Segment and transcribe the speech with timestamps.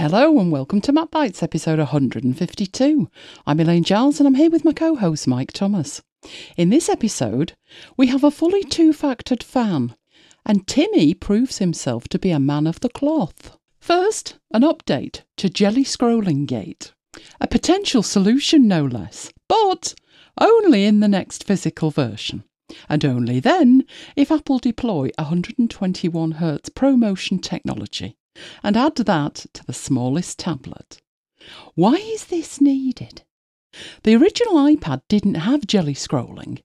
[0.00, 3.10] Hello and welcome to MacBytes episode 152.
[3.46, 6.00] I'm Elaine Giles and I'm here with my co host Mike Thomas.
[6.56, 7.52] In this episode,
[7.98, 9.94] we have a fully two factored fan,
[10.46, 13.58] and Timmy proves himself to be a man of the cloth.
[13.78, 16.94] First, an update to Jelly Scrolling Gate,
[17.38, 19.94] a potential solution no less, but
[20.40, 22.44] only in the next physical version.
[22.88, 23.84] And only then
[24.16, 28.16] if Apple deploy 121Hz ProMotion technology
[28.62, 31.00] and add that to the smallest tablet.
[31.74, 33.22] Why is this needed?
[34.02, 36.62] The original iPad didn't have jelly scrolling.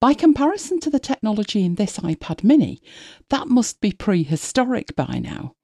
[0.00, 2.80] By comparison to the technology in this iPad mini,
[3.30, 5.54] that must be prehistoric by now.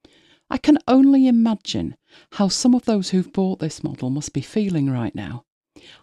[0.49, 1.95] I can only imagine
[2.33, 5.45] how some of those who've bought this model must be feeling right now.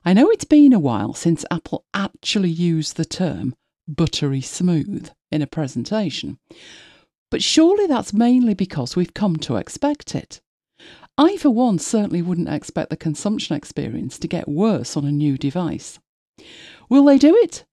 [0.04, 3.54] I know it's been a while since Apple actually used the term
[3.86, 6.38] buttery smooth in a presentation,
[7.30, 10.40] but surely that's mainly because we've come to expect it.
[11.16, 15.36] I, for one, certainly wouldn't expect the consumption experience to get worse on a new
[15.36, 15.98] device.
[16.88, 17.64] Will they do it?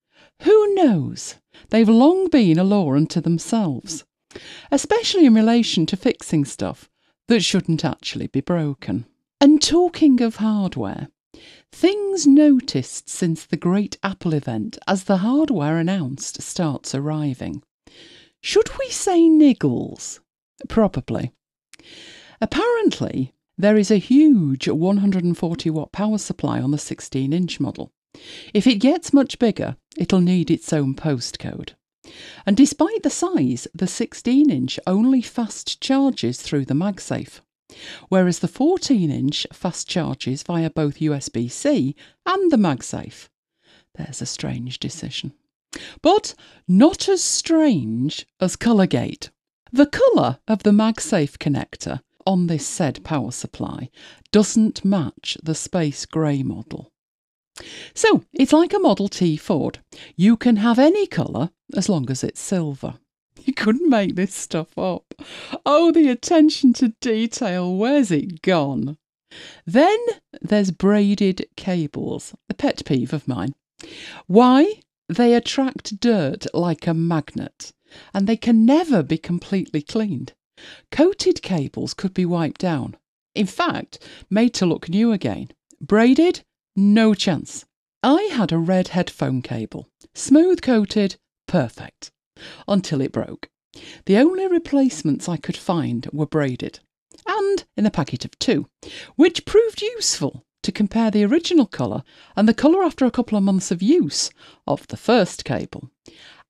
[0.41, 1.35] Who knows?
[1.69, 4.03] They've long been a law unto themselves,
[4.71, 6.89] especially in relation to fixing stuff
[7.27, 9.05] that shouldn't actually be broken.
[9.39, 11.09] And talking of hardware,
[11.71, 17.61] things noticed since the great Apple event as the hardware announced starts arriving.
[18.45, 20.19] Should we say niggles?
[20.69, 21.31] Probably.
[22.39, 27.91] Apparently, there is a huge 140 watt power supply on the 16 inch model.
[28.53, 31.71] If it gets much bigger, it'll need its own postcode.
[32.45, 37.39] And despite the size, the 16 inch only fast charges through the MagSafe,
[38.09, 41.95] whereas the 14 inch fast charges via both USB C
[42.27, 43.27] and the MagSafe.
[43.95, 45.33] There's a strange decision
[46.01, 46.33] but
[46.67, 49.29] not as strange as Colorgate.
[49.71, 53.89] The colour of the MagSafe connector on this said power supply
[54.31, 56.91] doesn't match the space grey model.
[57.93, 59.79] So it's like a Model T Ford.
[60.15, 62.95] You can have any colour as long as it's silver.
[63.43, 65.13] You couldn't make this stuff up.
[65.65, 68.97] Oh, the attention to detail, where's it gone?
[69.65, 69.97] Then
[70.41, 73.53] there's braided cables, a pet peeve of mine.
[74.27, 74.79] Why?
[75.07, 77.71] They attract dirt like a magnet,
[78.13, 80.33] and they can never be completely cleaned.
[80.91, 82.97] Coated cables could be wiped down.
[83.35, 83.99] In fact,
[84.29, 85.49] made to look new again.
[85.81, 86.41] Braided?
[86.75, 87.65] No chance.
[88.01, 89.89] I had a red headphone cable.
[90.13, 91.17] Smooth coated?
[91.47, 92.11] Perfect.
[92.67, 93.49] Until it broke.
[94.05, 96.79] The only replacements I could find were braided,
[97.27, 98.67] and in a packet of two,
[99.15, 102.01] which proved useful to compare the original colour
[102.35, 104.31] and the colour after a couple of months of use
[104.65, 105.91] of the first cable.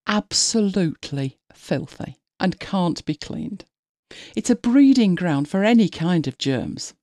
[0.07, 3.65] Absolutely filthy and can't be cleaned.
[4.33, 6.93] It's a breeding ground for any kind of germs.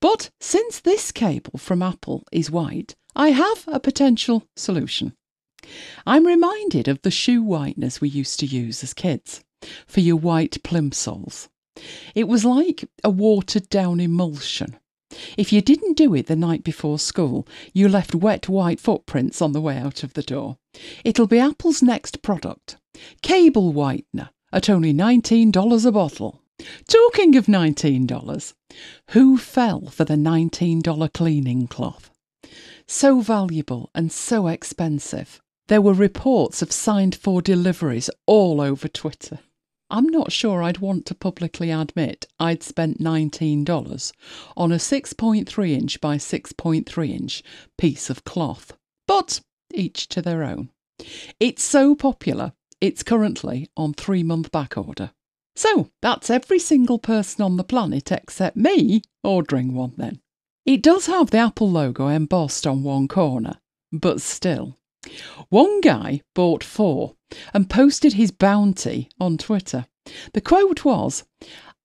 [0.00, 5.12] But since this cable from Apple is white, I have a potential solution.
[6.06, 9.42] I'm reminded of the shoe whiteners we used to use as kids
[9.86, 11.48] for your white plimsolls.
[12.14, 14.78] It was like a watered down emulsion
[15.36, 19.52] if you didn't do it the night before school, you left wet white footprints on
[19.52, 20.58] the way out of the door.
[21.04, 22.76] It'll be Apple's next product
[23.22, 26.42] cable whitener at only $19 a bottle.
[26.88, 28.54] Talking of $19,
[29.10, 32.10] who fell for the $19 cleaning cloth?
[32.86, 35.40] So valuable and so expensive.
[35.68, 39.40] There were reports of signed for deliveries all over Twitter.
[39.90, 44.12] I'm not sure I'd want to publicly admit I'd spent $19
[44.56, 47.42] on a 6.3 inch by 6.3 inch
[47.78, 48.72] piece of cloth.
[49.06, 49.40] But
[49.72, 50.70] each to their own.
[51.40, 55.12] It's so popular, it's currently on three month back order.
[55.56, 60.20] So that's every single person on the planet except me ordering one then.
[60.64, 63.58] It does have the Apple logo embossed on one corner,
[63.90, 64.76] but still.
[65.48, 67.14] One guy bought four
[67.52, 69.86] and posted his bounty on Twitter.
[70.32, 71.24] The quote was,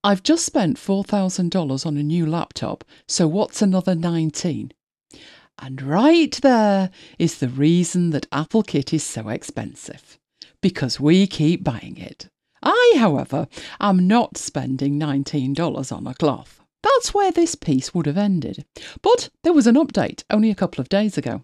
[0.03, 4.73] I've just spent $4,000 on a new laptop, so what's another 19?
[5.59, 10.17] And right there is the reason that Apple Kit is so expensive.
[10.61, 12.27] Because we keep buying it.
[12.61, 13.47] I, however,
[13.79, 16.61] am not spending $19 on a cloth.
[16.81, 18.65] That's where this piece would have ended.
[19.01, 21.43] But there was an update only a couple of days ago.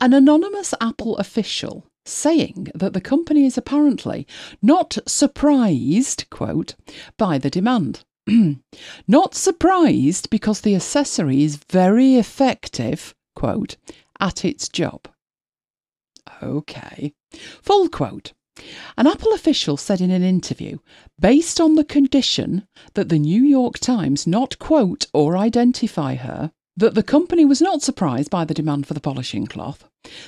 [0.00, 4.26] An anonymous Apple official saying that the company is apparently
[4.60, 6.74] not surprised, quote,
[7.16, 8.04] by the demand.
[9.08, 13.76] not surprised because the accessory is very effective, quote,
[14.20, 15.08] at its job.
[16.42, 17.12] Okay.
[17.62, 18.32] Full quote.
[18.96, 20.78] An Apple official said in an interview,
[21.18, 26.94] based on the condition that the New York Times not quote or identify her, that
[26.94, 29.84] the company was not surprised by the demand for the polishing cloth.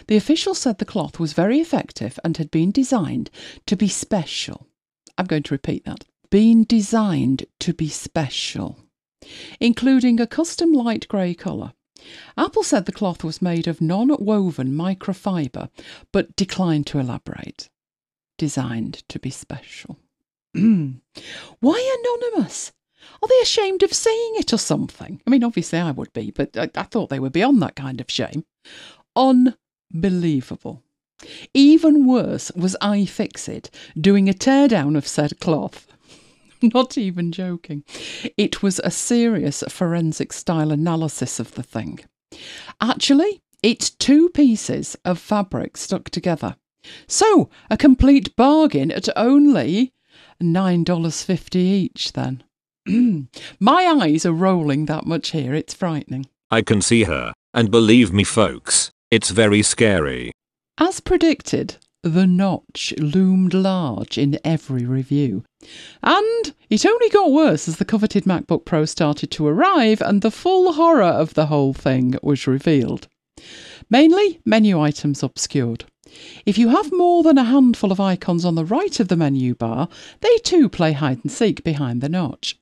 [0.07, 3.31] The official said the cloth was very effective and had been designed
[3.67, 4.67] to be special.
[5.19, 6.05] I'm going to repeat that.
[6.31, 8.79] Been designed to be special,
[9.61, 11.73] including a custom light grey colour.
[12.37, 15.71] Apple said the cloth was made of non woven microfiber,
[16.13, 17.69] but declined to elaborate
[18.39, 19.99] designed to be special.
[20.55, 21.01] Why
[22.31, 22.73] anonymous?
[23.23, 25.21] Are they ashamed of saying it or something?
[25.27, 28.01] I mean, obviously I would be, but I, I thought they were beyond that kind
[28.01, 28.45] of shame.
[29.15, 30.83] Unbelievable.
[31.55, 35.87] Even worse was iFixit doing a teardown of said cloth.
[36.63, 37.85] Not even joking.
[38.37, 42.01] It was a serious forensic style analysis of the thing.
[42.81, 46.57] Actually, it's two pieces of fabric stuck together
[47.07, 49.93] so, a complete bargain at only
[50.43, 52.45] $9.50 each, then.
[53.61, 56.27] My eyes are rolling that much here, it's frightening.
[56.51, 60.31] I can see her, and believe me, folks, it's very scary.
[60.79, 65.43] As predicted, the notch loomed large in every review.
[66.03, 70.31] And it only got worse as the coveted MacBook Pro started to arrive and the
[70.31, 73.09] full horror of the whole thing was revealed.
[73.91, 75.87] Mainly menu items obscured.
[76.45, 79.55] If you have more than a handful of icons on the right of the menu
[79.55, 79.89] bar,
[80.21, 82.57] they too play hide and seek behind the notch.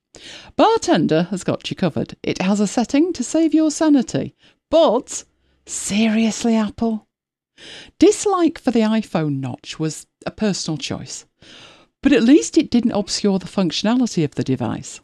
[0.56, 2.16] Bartender has got you covered.
[2.22, 4.34] It has a setting to save your sanity.
[4.70, 5.24] But,
[5.66, 7.06] seriously, Apple?
[7.98, 11.24] Dislike for the iPhone notch was a personal choice,
[12.02, 15.00] but at least it didn't obscure the functionality of the device.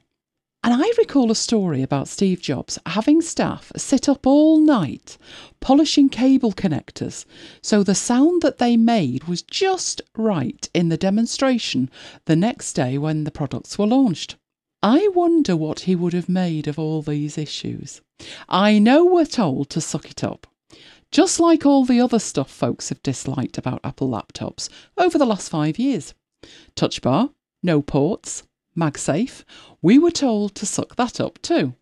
[0.63, 5.17] And I recall a story about Steve Jobs having staff sit up all night
[5.61, 7.25] polishing cable connectors
[7.63, 11.89] so the sound that they made was just right in the demonstration
[12.27, 14.37] the next day when the products were launched.
[14.83, 18.01] I wonder what he would have made of all these issues.
[18.49, 20.47] I know we're told to suck it up.
[21.11, 25.51] Just like all the other stuff folks have disliked about Apple laptops over the last
[25.51, 26.15] five years.
[26.77, 27.31] Touch bar,
[27.63, 28.45] no ports,
[28.77, 29.45] MagSafe,
[29.83, 31.75] we were told to suck that up too.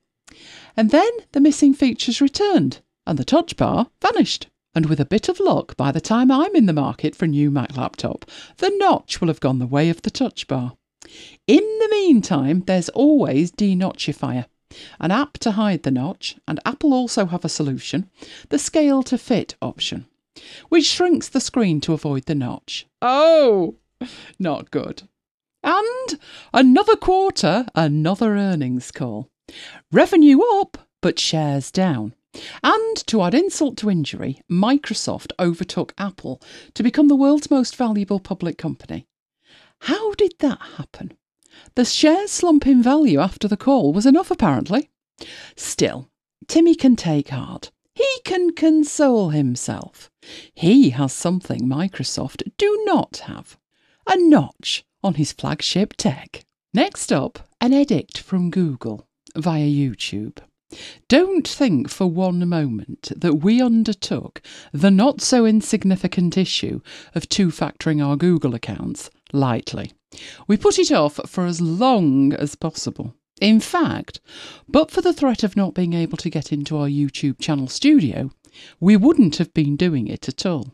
[0.77, 4.49] And then the missing features returned, and the touch bar vanished.
[4.75, 7.29] And with a bit of luck, by the time I'm in the market for a
[7.29, 8.25] new Mac laptop,
[8.56, 10.78] the notch will have gone the way of the touch bar.
[11.49, 14.45] In the meantime, there's always Denotchifier,
[15.00, 18.11] an app to hide the notch, and Apple also have a solution,
[18.50, 20.06] the scale to fit option,
[20.69, 22.87] which shrinks the screen to avoid the notch.
[23.00, 23.77] Oh,
[24.39, 25.05] not good.
[25.65, 26.21] And
[26.53, 29.31] another quarter, another earnings call.
[29.91, 32.15] Revenue up, but shares down.
[32.62, 36.43] And to add insult to injury, Microsoft overtook Apple
[36.75, 39.06] to become the world's most valuable public company.
[39.81, 41.15] How did that happen?
[41.75, 44.91] The share slump in value after the call was enough, apparently.
[45.57, 46.11] Still,
[46.47, 47.71] Timmy can take heart.
[47.95, 50.11] He can console himself.
[50.55, 53.59] He has something Microsoft do not have
[54.07, 56.45] a notch on his flagship tech.
[56.73, 59.07] Next up, an edict from Google
[59.37, 60.39] via YouTube.
[61.09, 66.81] Don't think for one moment that we undertook the not so insignificant issue
[67.15, 69.93] of two factoring our Google accounts lightly.
[70.47, 73.15] We put it off for as long as possible.
[73.41, 74.21] In fact,
[74.69, 78.31] but for the threat of not being able to get into our YouTube channel studio,
[78.81, 80.73] we wouldn't have been doing it at all.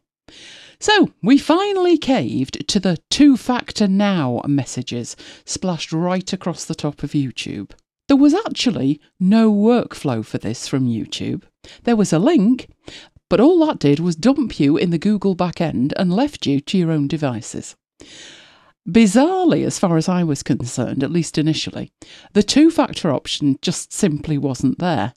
[0.81, 7.03] So we finally caved to the two factor now messages splashed right across the top
[7.03, 7.73] of YouTube.
[8.09, 11.43] There was actually no workflow for this from YouTube.
[11.85, 12.69] There was a link,
[13.31, 16.79] but all that did was dump you in the Google backend and left you to
[16.79, 17.77] your own devices.
[18.89, 21.91] Bizarrely, as far as I was concerned, at least initially,
[22.33, 25.15] the two factor option just simply wasn't there.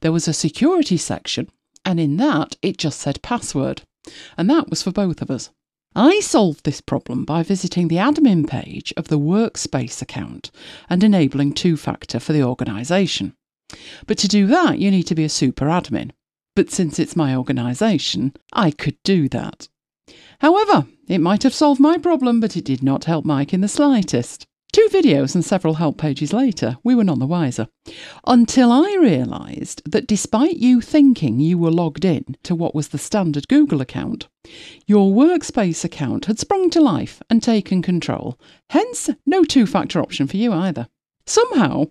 [0.00, 1.50] There was a security section,
[1.84, 3.82] and in that it just said password
[4.36, 5.50] and that was for both of us.
[5.94, 10.50] I solved this problem by visiting the admin page of the Workspace account
[10.88, 13.34] and enabling two factor for the organisation.
[14.06, 16.12] But to do that, you need to be a super admin.
[16.56, 19.68] But since it's my organisation, I could do that.
[20.42, 23.68] However, it might have solved my problem, but it did not help Mike in the
[23.68, 24.44] slightest.
[24.72, 27.68] Two videos and several help pages later, we were none the wiser.
[28.26, 32.98] Until I realised that despite you thinking you were logged in to what was the
[32.98, 34.26] standard Google account,
[34.84, 38.36] your workspace account had sprung to life and taken control,
[38.70, 40.88] hence, no two factor option for you either.
[41.24, 41.84] Somehow,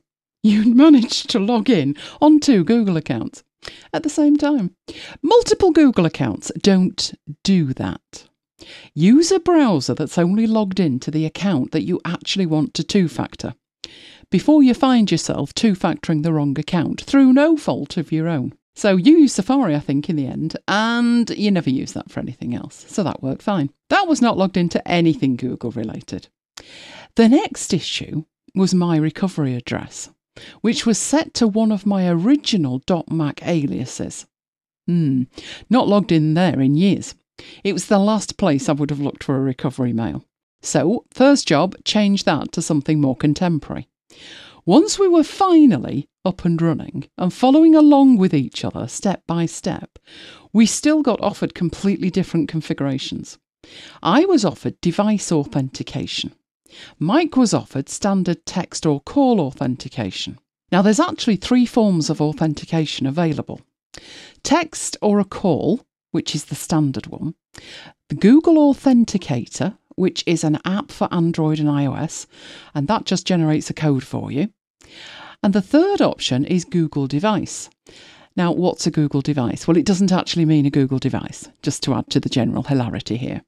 [0.43, 3.45] you'd managed to log in on two Google accounts
[3.93, 4.75] at the same time.
[5.21, 8.25] Multiple Google accounts don't do that.
[8.93, 13.07] Use a browser that's only logged into the account that you actually want to two
[13.07, 13.53] factor
[14.31, 18.53] before you find yourself two factoring the wrong account through no fault of your own.
[18.73, 22.21] So you use Safari, I think, in the end, and you never use that for
[22.21, 22.85] anything else.
[22.87, 23.69] So that worked fine.
[23.89, 26.29] That was not logged into anything Google related.
[27.15, 28.23] The next issue
[28.55, 30.09] was my recovery address,
[30.61, 34.25] which was set to one of my original .mac aliases.
[34.87, 35.23] Hmm,
[35.69, 37.13] not logged in there in years.
[37.63, 40.25] It was the last place I would have looked for a recovery mail.
[40.61, 43.87] So, first job, change that to something more contemporary.
[44.65, 49.47] Once we were finally up and running and following along with each other step by
[49.47, 49.97] step,
[50.53, 53.39] we still got offered completely different configurations.
[54.03, 56.33] I was offered device authentication.
[56.99, 60.39] Mike was offered standard text or call authentication.
[60.71, 63.61] Now, there's actually three forms of authentication available
[64.43, 67.35] text or a call, which is the standard one,
[68.09, 72.27] the Google Authenticator, which is an app for Android and iOS,
[72.73, 74.49] and that just generates a code for you.
[75.43, 77.69] And the third option is Google Device.
[78.37, 79.67] Now, what's a Google device?
[79.67, 83.17] Well, it doesn't actually mean a Google device, just to add to the general hilarity
[83.17, 83.41] here.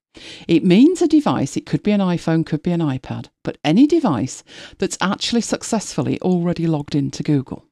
[0.47, 3.87] It means a device, it could be an iPhone, could be an iPad, but any
[3.87, 4.43] device
[4.79, 7.65] that's actually successfully already logged into Google.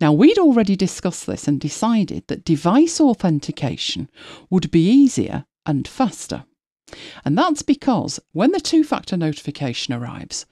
[0.00, 4.08] Now, we'd already discussed this and decided that device authentication
[4.48, 6.44] would be easier and faster.
[7.24, 10.46] And that's because when the two factor notification arrives,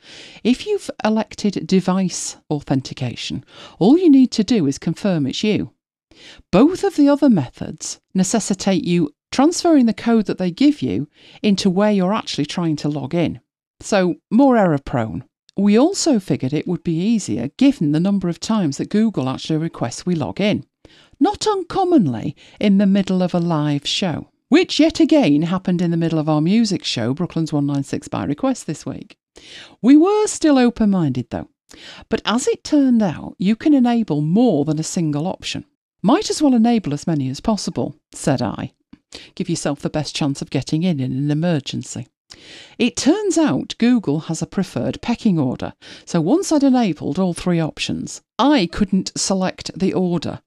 [0.44, 3.44] if you've elected device authentication,
[3.78, 5.72] all you need to do is confirm it's you.
[6.50, 11.08] Both of the other methods necessitate you transferring the code that they give you
[11.42, 13.40] into where you're actually trying to log in.
[13.80, 15.24] So, more error prone.
[15.58, 19.58] We also figured it would be easier given the number of times that Google actually
[19.58, 20.64] requests we log in.
[21.20, 25.96] Not uncommonly in the middle of a live show which yet again happened in the
[25.96, 29.16] middle of our music show, Brooklyn's 196 by request this week.
[29.82, 31.48] We were still open minded though,
[32.08, 35.64] but as it turned out, you can enable more than a single option.
[36.02, 38.72] Might as well enable as many as possible, said I.
[39.34, 42.06] Give yourself the best chance of getting in in an emergency.
[42.78, 45.72] It turns out Google has a preferred pecking order,
[46.04, 50.40] so once I'd enabled all three options, I couldn't select the order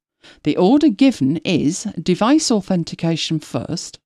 [0.43, 3.99] the order given is device authentication first,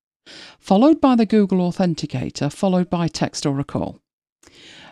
[0.59, 3.99] followed by the Google Authenticator, followed by text or a call.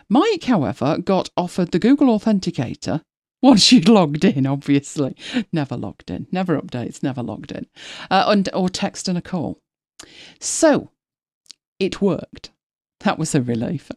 [0.08, 3.00] Mike, however, got offered the Google Authenticator
[3.42, 5.16] once you'd logged in, obviously.
[5.52, 7.66] Never logged in, never updates, never logged in,
[8.10, 9.58] uh, and, or text and a call.
[10.40, 10.90] So
[11.78, 12.50] it worked.
[13.04, 13.90] That was a relief.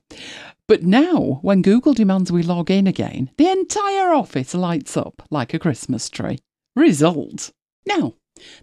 [0.68, 5.54] But now, when Google demands we log in again, the entire office lights up like
[5.54, 6.40] a Christmas tree.
[6.76, 7.52] Result.
[7.86, 8.16] Now,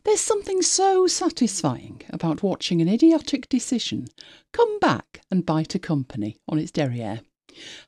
[0.04, 4.06] there's something so satisfying about watching an idiotic decision
[4.52, 7.22] come back and bite a company on its derriere.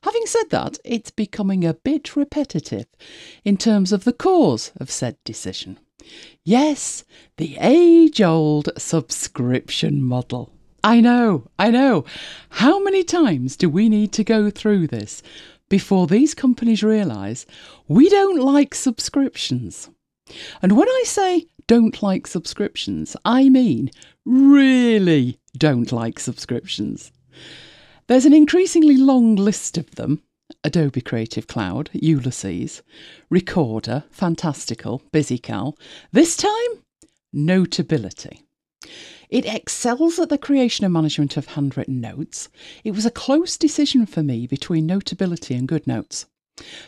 [0.01, 2.87] Having said that, it's becoming a bit repetitive
[3.45, 5.77] in terms of the cause of said decision.
[6.43, 7.03] Yes,
[7.37, 10.56] the age old subscription model.
[10.87, 12.05] I know, I know.
[12.47, 15.21] How many times do we need to go through this
[15.67, 17.45] before these companies realise
[17.89, 19.89] we don't like subscriptions?
[20.61, 23.91] And when I say don't like subscriptions, I mean
[24.25, 27.11] really don't like subscriptions.
[28.07, 30.21] There's an increasingly long list of them
[30.63, 32.81] Adobe Creative Cloud, Ulysses,
[33.29, 35.77] Recorder, Fantastical, BusyCal.
[36.13, 36.83] This time,
[37.33, 38.41] Notability.
[39.29, 42.47] It excels at the creation and management of handwritten notes.
[42.85, 46.25] It was a close decision for me between Notability and GoodNotes.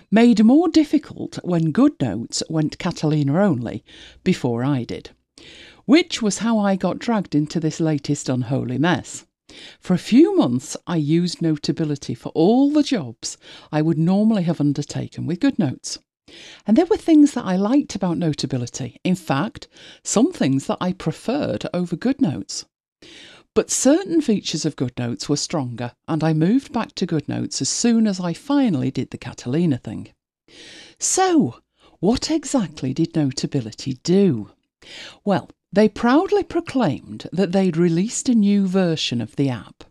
[0.09, 3.83] Made more difficult when GoodNotes went Catalina only
[4.23, 5.09] before I did,
[5.85, 9.25] which was how I got dragged into this latest unholy mess.
[9.79, 13.37] For a few months, I used Notability for all the jobs
[13.71, 15.99] I would normally have undertaken with GoodNotes.
[16.65, 18.99] And there were things that I liked about Notability.
[19.03, 19.67] In fact,
[20.03, 22.65] some things that I preferred over GoodNotes.
[23.55, 28.07] But certain features of GoodNotes were stronger, and I moved back to GoodNotes as soon
[28.07, 30.09] as I finally did the Catalina thing.
[30.99, 31.59] So,
[31.99, 34.51] what exactly did Notability do?
[35.25, 39.83] Well, they proudly proclaimed that they'd released a new version of the app.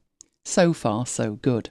[0.44, 1.70] So far, so good.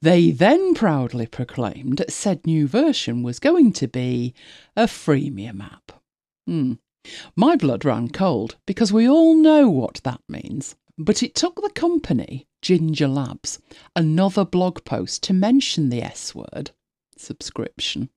[0.00, 4.34] They then proudly proclaimed said new version was going to be
[4.76, 5.92] a freemium app.
[6.46, 6.74] Hmm.
[7.34, 10.76] My blood ran cold because we all know what that means.
[11.00, 13.60] But it took the company, Ginger Labs,
[13.94, 16.72] another blog post to mention the S word
[17.16, 18.10] subscription.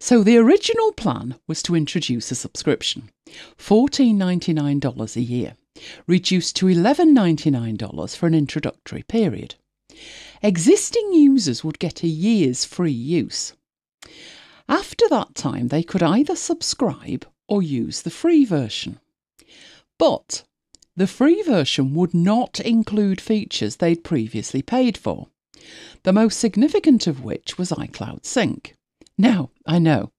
[0.00, 3.10] So the original plan was to introduce a subscription,
[3.56, 5.56] $14.99 a year.
[6.08, 9.54] reduced to $11.99 for an introductory period.
[10.42, 13.54] Existing users would get a year's free use.
[14.68, 19.00] After that time, they could either subscribe or use the free version.
[19.98, 20.44] But
[20.96, 25.28] the free version would not include features they'd previously paid for,
[26.02, 28.74] the most significant of which was iCloud Sync.
[29.16, 30.12] Now, I know,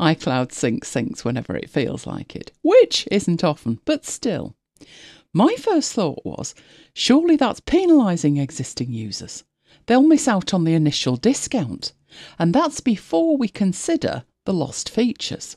[0.00, 4.54] iCloud Sync syncs whenever it feels like it, which isn't often, but still.
[5.32, 6.54] My first thought was
[6.92, 9.44] surely that's penalising existing users.
[9.86, 11.92] They'll miss out on the initial discount,
[12.38, 15.56] and that's before we consider the lost features.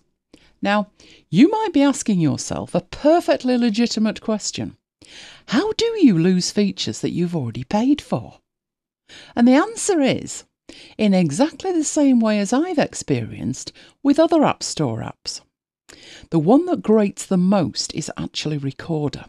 [0.62, 0.88] Now,
[1.29, 4.77] you might be asking yourself a perfectly legitimate question
[5.48, 8.39] How do you lose features that you've already paid for?
[9.36, 10.46] And the answer is
[10.98, 15.41] in exactly the same way as I've experienced with other App Store apps.
[16.32, 19.25] The one that grates the most is actually Recorder.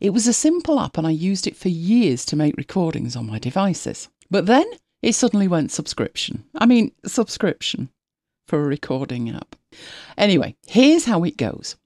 [0.00, 3.26] It was a simple app and I used it for years to make recordings on
[3.26, 4.08] my devices.
[4.34, 4.66] But then
[5.00, 6.42] it suddenly went subscription.
[6.56, 7.90] I mean, subscription
[8.48, 9.54] for a recording app.
[10.18, 11.76] Anyway, here's how it goes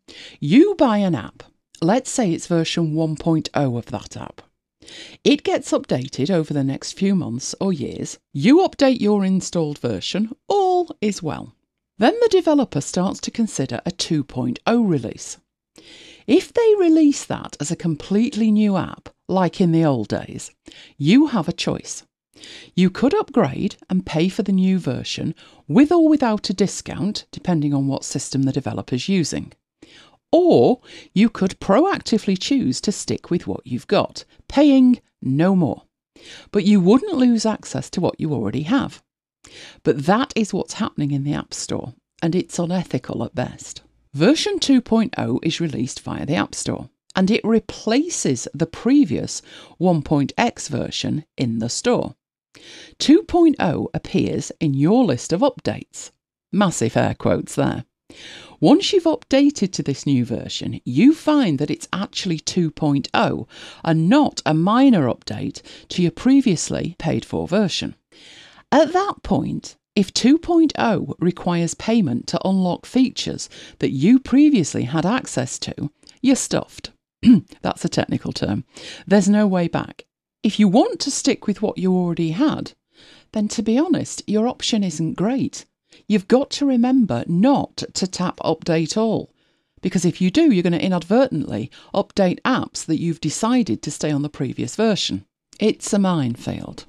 [0.40, 1.42] you buy an app,
[1.82, 4.40] let's say it's version 1.0 of that app.
[5.24, 8.18] It gets updated over the next few months or years.
[8.32, 11.54] You update your installed version, all is well.
[11.98, 14.56] Then the developer starts to consider a 2.0
[14.88, 15.36] release.
[16.26, 20.50] If they release that as a completely new app, like in the old days,
[20.96, 22.04] you have a choice.
[22.74, 25.34] You could upgrade and pay for the new version
[25.66, 29.52] with or without a discount, depending on what system the developer's using.
[30.30, 30.80] Or
[31.14, 35.84] you could proactively choose to stick with what you've got, paying no more.
[36.52, 39.02] But you wouldn't lose access to what you already have.
[39.82, 43.82] But that is what's happening in the App Store, and it's unethical at best.
[44.14, 49.42] Version 2.0 is released via the App Store, and it replaces the previous
[49.80, 52.14] 1.x version in the store.
[52.98, 56.10] 2.0 appears in your list of updates.
[56.52, 57.84] Massive air quotes there.
[58.60, 63.46] Once you've updated to this new version, you find that it's actually 2.0
[63.84, 67.94] and not a minor update to your previously paid for version.
[68.72, 75.58] At that point, if 2.0 requires payment to unlock features that you previously had access
[75.60, 76.90] to, you're stuffed.
[77.62, 78.64] That's a technical term.
[79.06, 80.04] There's no way back.
[80.44, 82.72] If you want to stick with what you already had,
[83.32, 85.64] then to be honest, your option isn't great.
[86.06, 89.32] You've got to remember not to tap update all,
[89.82, 94.12] because if you do, you're going to inadvertently update apps that you've decided to stay
[94.12, 95.24] on the previous version.
[95.58, 96.86] It's a minefield.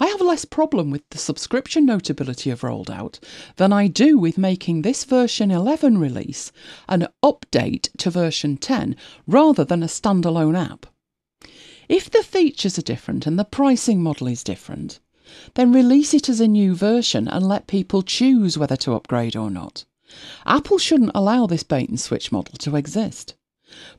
[0.00, 3.20] I have less problem with the subscription notability of rolled out
[3.56, 6.52] than I do with making this version 11 release
[6.88, 8.96] an update to version 10
[9.26, 10.86] rather than a standalone app.
[11.88, 15.00] If the features are different and the pricing model is different,
[15.54, 19.50] then release it as a new version and let people choose whether to upgrade or
[19.50, 19.84] not.
[20.46, 23.34] Apple shouldn't allow this bait and switch model to exist.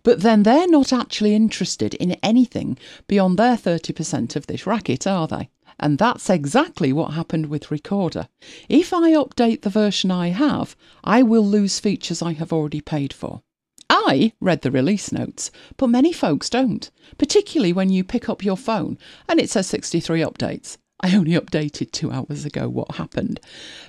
[0.01, 5.27] But then they're not actually interested in anything beyond their 30% of this racket, are
[5.27, 5.49] they?
[5.79, 8.27] And that's exactly what happened with Recorder.
[8.67, 13.13] If I update the version I have, I will lose features I have already paid
[13.13, 13.43] for.
[13.89, 18.57] I read the release notes, but many folks don't, particularly when you pick up your
[18.57, 18.97] phone
[19.27, 20.77] and it says 63 updates.
[21.01, 23.39] I only updated two hours ago what happened,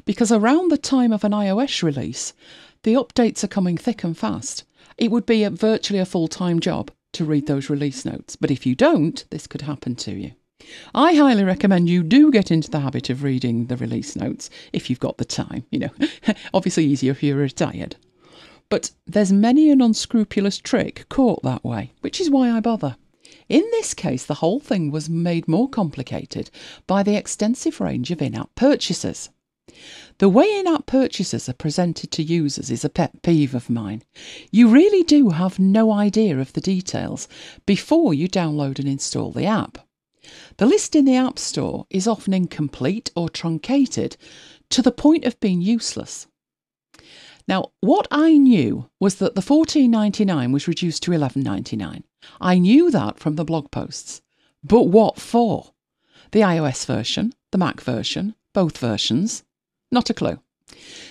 [0.04, 2.32] because around the time of an iOS release,
[2.82, 4.64] the updates are coming thick and fast.
[4.96, 8.50] It would be a, virtually a full time job to read those release notes, but
[8.50, 10.32] if you don't, this could happen to you.
[10.94, 14.88] I highly recommend you do get into the habit of reading the release notes if
[14.88, 15.90] you've got the time, you know.
[16.54, 17.96] Obviously easier if you're retired.
[18.70, 22.96] But there's many an unscrupulous trick caught that way, which is why I bother.
[23.48, 26.50] In this case, the whole thing was made more complicated
[26.86, 29.28] by the extensive range of in app purchases.
[30.18, 34.04] The way in app purchases are presented to users is a pet peeve of mine.
[34.52, 37.26] You really do have no idea of the details
[37.66, 39.78] before you download and install the app.
[40.58, 44.16] The list in the App Store is often incomplete or truncated
[44.68, 46.28] to the point of being useless.
[47.50, 52.04] Now, what I knew was that the 14.99 was reduced to 11.99.
[52.40, 54.22] I knew that from the blog posts.
[54.62, 55.72] But what for?
[56.30, 59.42] The iOS version, the Mac version, both versions?
[59.90, 60.38] Not a clue.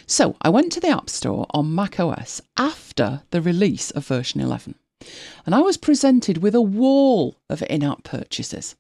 [0.08, 4.76] So I went to the App Store on macOS after the release of version 11,
[5.46, 8.78] and I was presented with a wall of in app purchases.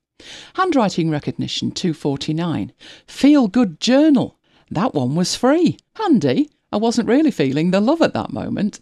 [0.53, 2.71] Handwriting recognition 249,
[3.05, 4.37] Feel Good Journal,
[4.71, 5.77] that one was free.
[5.95, 8.79] Handy, I wasn't really feeling the love at that moment.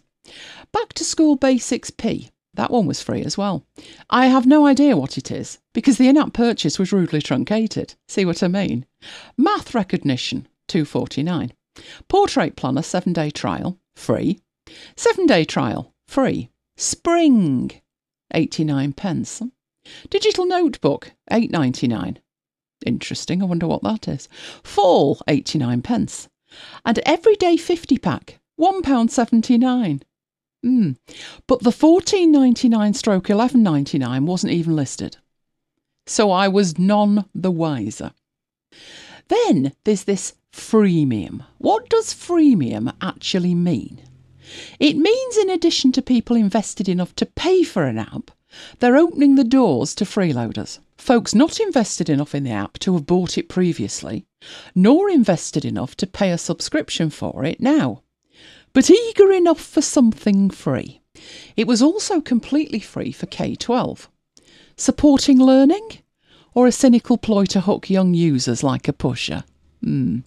[0.72, 2.30] Back to School Basics P.
[2.54, 3.64] that one was free as well.
[4.10, 7.94] I have no idea what it is because the in-app purchase was rudely truncated.
[8.08, 8.84] See what I mean?
[9.36, 11.52] Math recognition, 249.
[12.08, 14.40] Portrait planner 7-day trial, free.
[14.96, 16.50] 7-day trial, free.
[16.76, 17.70] Spring,
[18.34, 19.42] 89 pence.
[20.10, 22.18] Digital notebook, 8.99.
[22.84, 24.28] Interesting, I wonder what that is.
[24.62, 26.28] Fall, 89 pence.
[26.84, 30.02] And everyday 50 pack, £1.79.
[30.64, 30.96] Mm.
[31.46, 35.16] But the 14.99 stroke 11.99 wasn't even listed.
[36.06, 38.12] So I was none the wiser.
[39.28, 41.44] Then there's this freemium.
[41.58, 44.00] What does freemium actually mean?
[44.80, 48.30] It means in addition to people invested enough to pay for an app,
[48.78, 50.78] they're opening the doors to freeloaders.
[50.98, 54.26] Folks not invested enough in the app to have bought it previously,
[54.74, 58.02] nor invested enough to pay a subscription for it now
[58.72, 61.00] but eager enough for something free.
[61.56, 64.08] It was also completely free for K 12.
[64.76, 65.98] Supporting learning?
[66.54, 69.44] Or a cynical ploy to hook young users like a pusher?
[69.82, 70.20] Hmm.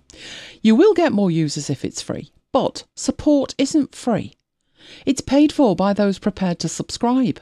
[0.62, 4.34] You will get more users if it's free, but support isn't free.
[5.06, 7.40] It's paid for by those prepared to subscribe.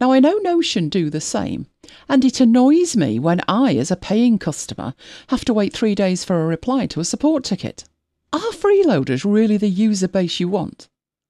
[0.00, 1.66] Now, I know Notion do the same,
[2.08, 4.94] and it annoys me when I, as a paying customer,
[5.28, 7.84] have to wait three days for a reply to a support ticket.
[8.32, 10.88] Are freeloaders really the user base you want?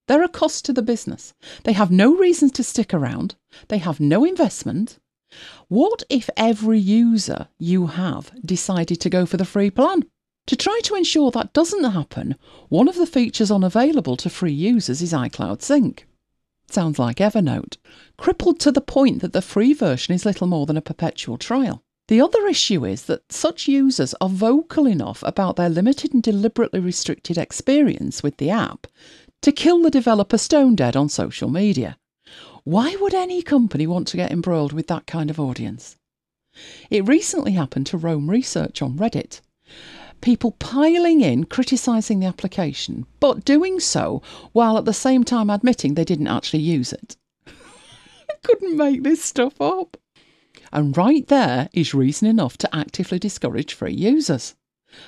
[0.09, 1.35] They're a cost to the business.
[1.65, 3.35] They have no reason to stick around.
[3.69, 4.99] They have no investment.
[5.69, 10.05] What if every user you have decided to go for the free plan?
[10.47, 12.37] To try to ensure that doesn't happen,
[12.69, 16.07] one of the features unavailable to free users is iCloud Sync.
[16.73, 17.77] Sounds like Evernote,
[18.17, 21.83] crippled to the point that the free version is little more than a perpetual trial.
[22.09, 26.81] The other issue is that such users are vocal enough about their limited and deliberately
[26.81, 28.87] restricted experience with the app
[29.43, 31.99] to kill the developer stone dead on social media.
[32.65, 35.99] Why would any company want to get embroiled with that kind of audience?
[36.89, 39.43] It recently happened to Roam Research on Reddit.
[40.23, 45.95] People piling in criticising the application, but doing so while at the same time admitting
[45.95, 47.17] they didn't actually use it.
[47.47, 49.97] I couldn't make this stuff up.
[50.73, 54.55] And right there is reason enough to actively discourage free users.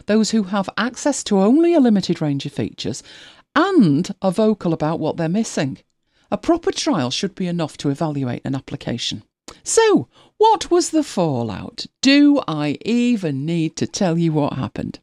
[0.06, 3.04] Those who have access to only a limited range of features
[3.54, 5.78] and are vocal about what they're missing.
[6.32, 9.22] A proper trial should be enough to evaluate an application.
[9.62, 11.86] So, what was the fallout?
[12.02, 14.98] Do I even need to tell you what happened?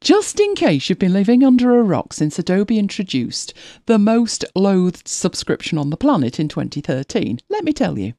[0.00, 3.54] Just in case you've been living under a rock since Adobe introduced
[3.86, 8.12] the most loathed subscription on the planet in 2013, let me tell you.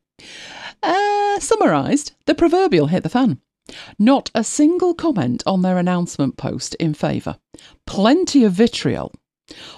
[0.82, 3.40] Uh, summarised, the proverbial hit the fan.
[4.00, 7.38] Not a single comment on their announcement post in favour.
[7.86, 9.14] Plenty of vitriol.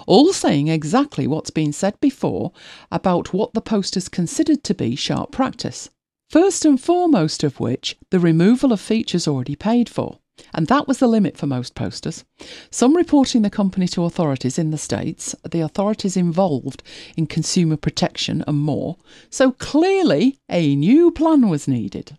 [0.06, 2.52] All saying exactly what's been said before
[2.90, 5.90] about what the posters considered to be sharp practice.
[6.30, 10.19] First and foremost of which, the removal of features already paid for.
[10.54, 12.24] And that was the limit for most posters.
[12.70, 16.82] Some reporting the company to authorities in the States, the authorities involved
[17.16, 18.96] in consumer protection and more.
[19.30, 22.16] So clearly, a new plan was needed.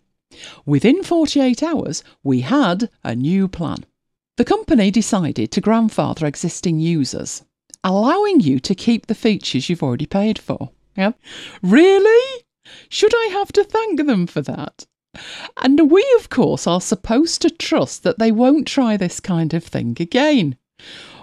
[0.64, 3.84] Within 48 hours, we had a new plan.
[4.36, 7.42] The company decided to grandfather existing users,
[7.84, 10.70] allowing you to keep the features you've already paid for.
[10.96, 11.12] Yeah.
[11.62, 12.44] Really?
[12.88, 14.86] Should I have to thank them for that?
[15.56, 19.64] And we, of course, are supposed to trust that they won't try this kind of
[19.64, 20.56] thing again.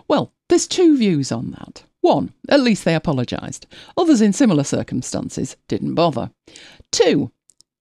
[0.08, 1.84] Well, there's two views on that.
[2.02, 3.68] One, at least they apologised.
[3.98, 6.32] Others in similar circumstances didn't bother.
[6.92, 7.32] Two,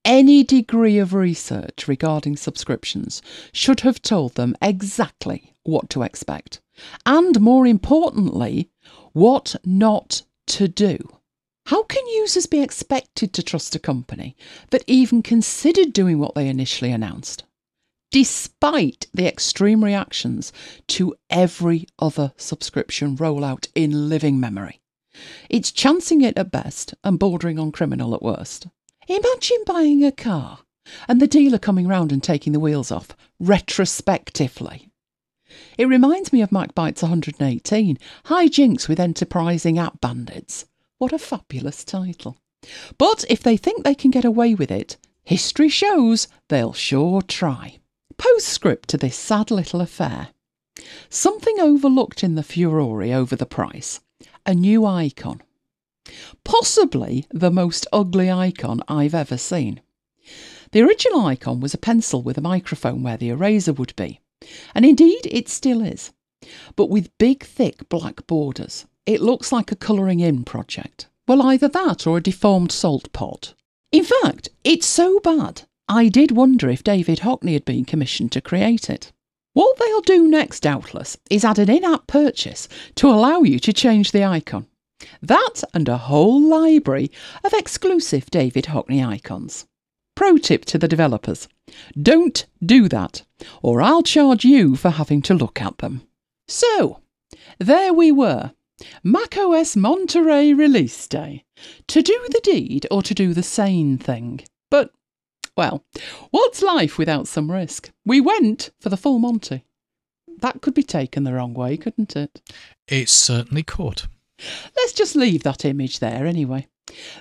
[0.04, 6.60] any degree of research regarding subscriptions should have told them exactly what to expect.
[7.04, 8.70] And more importantly,
[9.12, 10.98] what not to do.
[11.68, 14.34] How can users be expected to trust a company
[14.70, 17.44] that even considered doing what they initially announced,
[18.10, 20.50] despite the extreme reactions
[20.86, 24.80] to every other subscription rollout in living memory?
[25.50, 28.68] It's chancing it at best and bordering on criminal at worst.
[29.06, 30.60] Imagine buying a car
[31.06, 34.88] and the dealer coming round and taking the wheels off retrospectively.
[35.76, 40.64] It reminds me of MacBytes 118, high jinks with enterprising app bandits.
[40.98, 42.36] What a fabulous title.
[42.98, 47.78] But if they think they can get away with it, history shows they'll sure try.
[48.16, 50.30] Postscript to this sad little affair.
[51.08, 54.00] Something overlooked in the furore over the price
[54.44, 55.40] a new icon.
[56.42, 59.80] Possibly the most ugly icon I've ever seen.
[60.72, 64.20] The original icon was a pencil with a microphone where the eraser would be,
[64.74, 66.12] and indeed it still is,
[66.74, 71.08] but with big thick black borders it looks like a colouring in project.
[71.26, 73.54] Well, either that or a deformed salt pot.
[73.90, 78.42] In fact, it's so bad, I did wonder if David Hockney had been commissioned to
[78.42, 79.10] create it.
[79.54, 83.72] What they'll do next, doubtless, is add an in app purchase to allow you to
[83.72, 84.66] change the icon.
[85.22, 87.10] That and a whole library
[87.42, 89.64] of exclusive David Hockney icons.
[90.16, 91.48] Pro tip to the developers
[92.00, 93.22] don't do that,
[93.62, 96.02] or I'll charge you for having to look at them.
[96.46, 97.00] So,
[97.58, 98.52] there we were.
[99.02, 101.44] macOS Monterey release day.
[101.88, 104.40] To do the deed or to do the sane thing.
[104.70, 104.92] But,
[105.56, 105.84] well,
[106.30, 107.90] what's life without some risk?
[108.04, 109.64] We went for the full Monty.
[110.40, 112.40] That could be taken the wrong way, couldn't it?
[112.86, 114.02] It certainly could.
[114.76, 116.68] Let's just leave that image there anyway.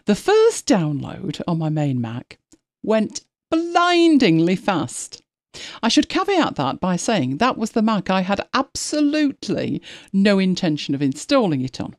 [0.05, 2.37] The first download on my main Mac
[2.83, 5.23] went blindingly fast.
[5.81, 9.81] I should caveat that by saying that was the Mac I had absolutely
[10.13, 11.95] no intention of installing it on.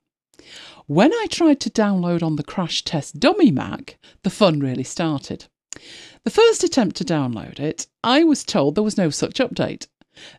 [0.87, 5.47] When I tried to download on the crash test dummy Mac, the fun really started.
[6.25, 9.87] The first attempt to download it, I was told there was no such update.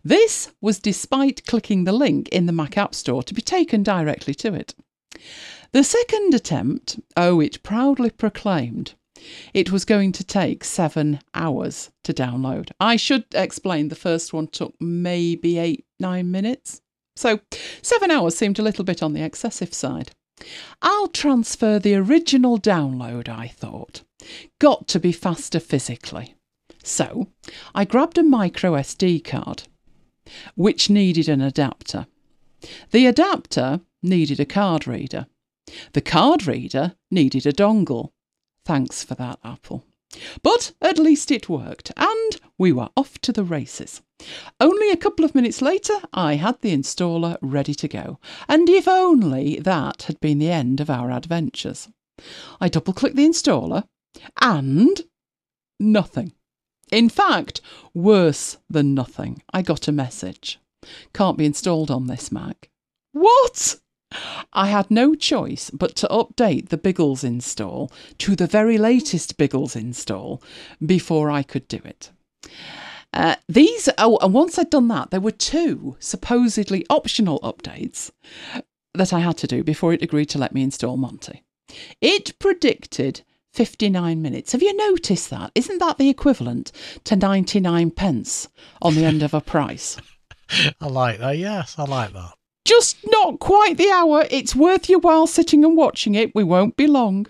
[0.04, 4.34] This was despite clicking the link in the Mac App Store to be taken directly
[4.36, 4.76] to it.
[5.72, 8.96] The second attempt, oh, it proudly proclaimed
[9.54, 12.72] it was going to take seven hours to download.
[12.80, 16.82] I should explain the first one took maybe eight, nine minutes.
[17.16, 17.40] So
[17.82, 20.12] seven hours seemed a little bit on the excessive side.
[20.82, 24.04] I'll transfer the original download, I thought.
[24.60, 26.36] Got to be faster physically.
[26.84, 27.28] So
[27.76, 29.64] I grabbed a micro SD card,
[30.56, 32.08] which needed an adapter.
[32.92, 35.28] The adapter needed a card reader.
[35.94, 38.12] The card reader needed a dongle.
[38.70, 39.84] Thanks for that, Apple.
[40.44, 44.04] But at least it worked, and we were off to the races.
[44.60, 48.88] Only a couple of minutes later, I had the installer ready to go, and if
[48.88, 51.90] only that had been the end of our adventures.
[52.62, 53.86] I double clicked the installer,
[54.40, 55.02] and
[55.80, 56.34] nothing.
[56.92, 57.62] In fact,
[57.96, 59.42] worse than nothing.
[59.52, 60.60] I got a message.
[61.12, 62.70] Can't be installed on this Mac.
[63.14, 63.80] What?
[64.54, 69.76] I had no choice but to update the Biggles install to the very latest Biggles
[69.76, 70.42] install
[70.84, 72.12] before I could do it.
[73.14, 78.12] Uh, these, oh, and once I'd done that, there were two supposedly optional updates
[78.94, 81.44] that I had to do before it agreed to let me install Monty.
[82.02, 83.22] It predicted
[83.54, 84.52] 59 minutes.
[84.52, 85.52] Have you noticed that?
[85.56, 86.72] Isn't that the equivalent
[87.06, 88.48] to 99 pence
[88.82, 89.98] on the end of a price?
[90.82, 91.38] I like that.
[91.38, 92.39] Yes, I like that
[92.70, 94.28] just not quite the hour.
[94.30, 96.36] It's worth your while sitting and watching it.
[96.36, 97.26] We won't be long.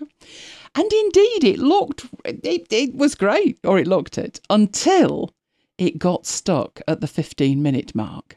[0.74, 5.34] And indeed, it looked, it, it was great, or it looked it, until
[5.78, 8.36] it got stuck at the 15 minute mark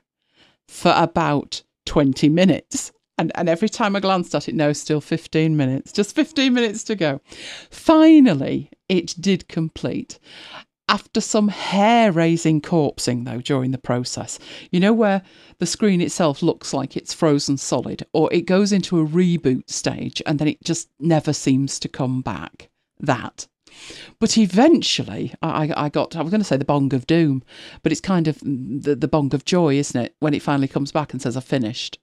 [0.70, 2.94] for about 20 minutes.
[3.18, 6.86] And, and every time I glanced at it, no, still 15 minutes, just 15 minutes
[6.86, 7.20] to go.
[7.70, 10.20] Finally, it did complete
[10.94, 14.38] after some hair raising corpsing, though, during the process.
[14.70, 15.24] You know, where
[15.58, 20.22] the screen itself looks like it's frozen solid, or it goes into a reboot stage
[20.28, 22.70] and then it just never seems to come back.
[23.00, 23.48] That.
[24.20, 27.42] But eventually, I, I got, I was going to say the bong of doom,
[27.82, 30.16] but it's kind of the, the bong of joy, isn't it?
[30.20, 31.98] When it finally comes back and says, I finished.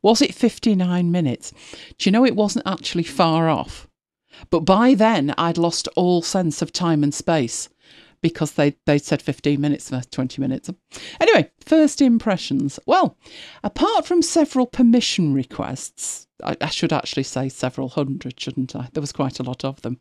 [0.00, 1.52] Was it 59 minutes?
[1.98, 3.86] Do you know it wasn't actually far off?
[4.48, 7.68] But by then, I'd lost all sense of time and space
[8.22, 10.70] because they they said 15 minutes for 20 minutes.
[11.20, 12.78] Anyway, first impressions.
[12.86, 13.18] Well,
[13.62, 18.88] apart from several permission requests, I, I should actually say several hundred, shouldn't I?
[18.92, 20.00] There was quite a lot of them.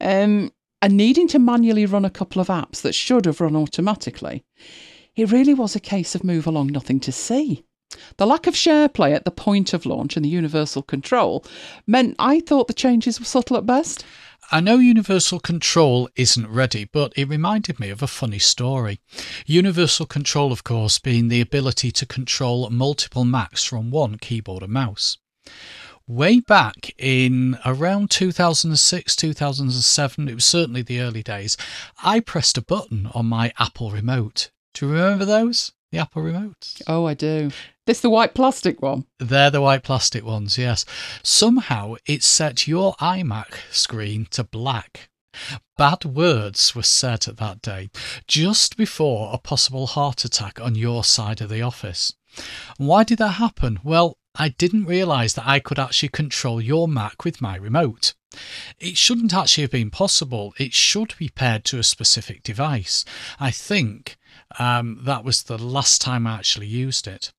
[0.00, 4.44] Um, and needing to manually run a couple of apps that should have run automatically,
[5.16, 7.64] it really was a case of move along, nothing to see.
[8.18, 11.44] The lack of share play at the point of launch and the universal control
[11.86, 14.04] meant I thought the changes were subtle at best.
[14.52, 19.00] I know Universal Control isn't ready, but it reminded me of a funny story.
[19.44, 24.72] Universal Control, of course, being the ability to control multiple Macs from one keyboard and
[24.72, 25.18] mouse.
[26.06, 31.56] Way back in around 2006, 2007, it was certainly the early days,
[32.04, 34.50] I pressed a button on my Apple remote.
[34.74, 35.72] Do you remember those?
[35.92, 36.82] The Apple remotes?
[36.86, 37.50] Oh, I do.
[37.86, 39.06] This the white plastic one?
[39.18, 40.84] They're the white plastic ones, yes.
[41.22, 45.08] Somehow it set your iMac screen to black.
[45.76, 47.90] Bad words were said that day,
[48.26, 52.14] just before a possible heart attack on your side of the office.
[52.78, 53.78] Why did that happen?
[53.84, 58.14] Well, I didn't realise that I could actually control your Mac with my remote.
[58.78, 60.54] It shouldn't actually have been possible.
[60.58, 63.04] It should be paired to a specific device.
[63.40, 64.18] I think
[64.58, 67.32] um, that was the last time I actually used it.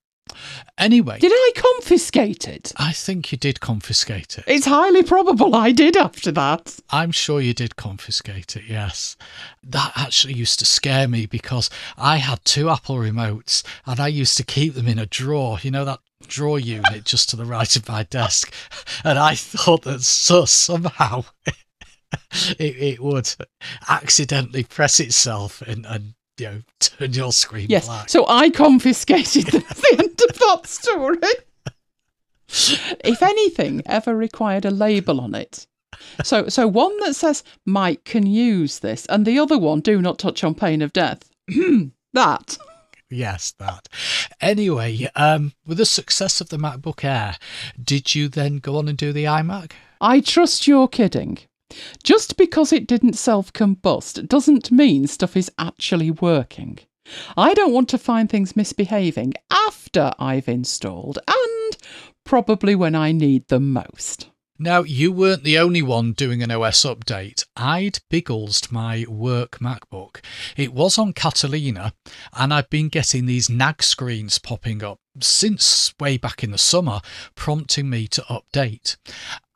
[0.76, 2.72] Anyway, Did I confiscate it?
[2.76, 4.44] I think you did confiscate it.
[4.46, 6.78] It's highly probable I did after that.
[6.90, 9.16] I'm sure you did confiscate it, yes.
[9.62, 14.36] That actually used to scare me because I had two Apple remotes and I used
[14.36, 17.74] to keep them in a drawer, you know, that drawer unit just to the right
[17.76, 18.52] of my desk.
[19.04, 21.24] And I thought that so somehow
[22.58, 23.34] it, it would
[23.88, 27.86] accidentally press itself and, and you know, turn your screen Yes.
[27.86, 28.08] black.
[28.08, 31.18] So I confiscated the, the end of that story.
[33.04, 35.66] if anything ever required a label on it.
[36.22, 40.18] So so one that says Mike can use this and the other one do not
[40.18, 41.28] touch on pain of death.
[42.12, 42.58] that.
[43.10, 43.88] Yes, that.
[44.40, 47.36] Anyway, um, with the success of the MacBook Air,
[47.82, 49.72] did you then go on and do the iMac?
[50.00, 51.38] I trust you're kidding.
[52.02, 56.78] Just because it didn't self combust doesn't mean stuff is actually working.
[57.36, 61.76] I don't want to find things misbehaving after I've installed and
[62.24, 64.30] probably when I need them most.
[64.60, 67.44] Now, you weren't the only one doing an OS update.
[67.54, 70.20] I'd bigglesed my work MacBook.
[70.56, 71.92] It was on Catalina,
[72.32, 77.00] and I've been getting these nag screens popping up since way back in the summer,
[77.36, 78.96] prompting me to update.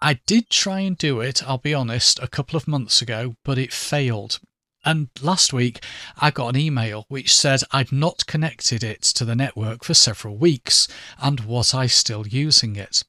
[0.01, 3.59] I did try and do it, I'll be honest, a couple of months ago, but
[3.59, 4.39] it failed.
[4.85, 5.85] And last week,
[6.21, 10.37] I got an email which said I'd not connected it to the network for several
[10.37, 10.87] weeks,
[11.21, 13.03] and was I still using it?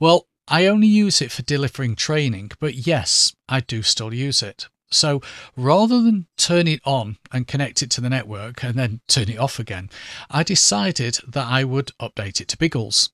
[0.00, 4.68] Well, I only use it for delivering training, but yes, I do still use it.
[4.90, 5.22] So
[5.56, 9.38] rather than turn it on and connect it to the network and then turn it
[9.38, 9.88] off again,
[10.30, 13.10] I decided that I would update it to Biggles.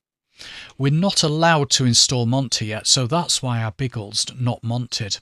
[0.77, 5.19] We're not allowed to install Monty yet, so that's why I Bigglesed, not Monted.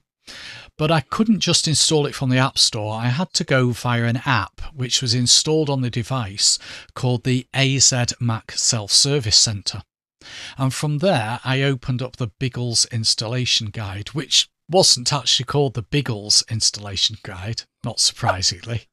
[0.78, 2.94] But I couldn't just install it from the App Store.
[2.94, 6.60] I had to go via an app which was installed on the device
[6.94, 9.84] called the AZ Mac Self Service Center.
[10.58, 15.82] And from there, I opened up the Biggles installation guide, which wasn't actually called the
[15.82, 18.88] Biggles installation guide, not surprisingly.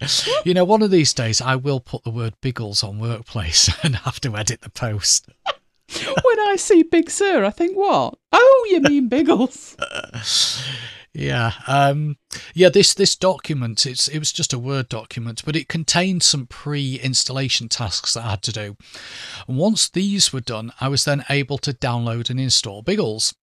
[0.44, 3.96] you know, one of these days I will put the word Biggles on Workplace and
[3.96, 5.28] have to edit the post.
[5.46, 8.18] when I see Big Sir, I think, what?
[8.32, 9.76] Oh, you mean Biggles?
[11.14, 12.16] Yeah, um,
[12.54, 12.70] yeah.
[12.70, 17.68] This this document it's it was just a Word document, but it contained some pre-installation
[17.68, 18.76] tasks that I had to do.
[19.46, 23.34] And once these were done, I was then able to download and install Biggles.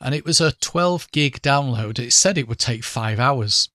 [0.00, 1.98] And it was a 12 gig download.
[1.98, 3.70] It said it would take five hours.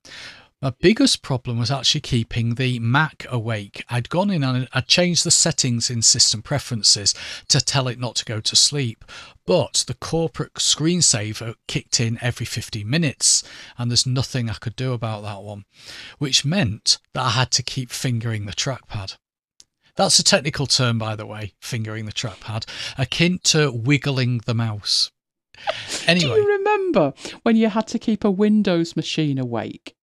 [0.61, 3.85] My biggest problem was actually keeping the Mac awake.
[3.89, 7.15] I'd gone in and I'd changed the settings in system preferences
[7.47, 9.05] to tell it not to go to sleep,
[9.45, 13.41] but the corporate screensaver kicked in every 15 minutes,
[13.77, 15.63] and there's nothing I could do about that one,
[16.17, 19.15] which meant that I had to keep fingering the trackpad.
[19.95, 22.65] That's a technical term, by the way, fingering the trackpad,
[22.97, 25.09] akin to wiggling the mouse.
[26.05, 26.35] Anyway.
[26.35, 29.95] Do you remember when you had to keep a Windows machine awake?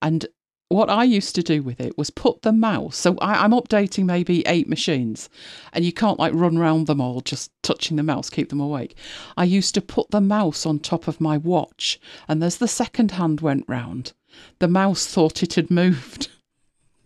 [0.00, 0.26] And
[0.72, 2.96] what I used to do with it was put the mouse.
[2.96, 5.28] So I, I'm updating maybe eight machines,
[5.72, 8.96] and you can't like run around them all just touching the mouse, keep them awake.
[9.36, 13.12] I used to put the mouse on top of my watch, and as the second
[13.12, 14.12] hand went round,
[14.60, 16.28] the mouse thought it had moved.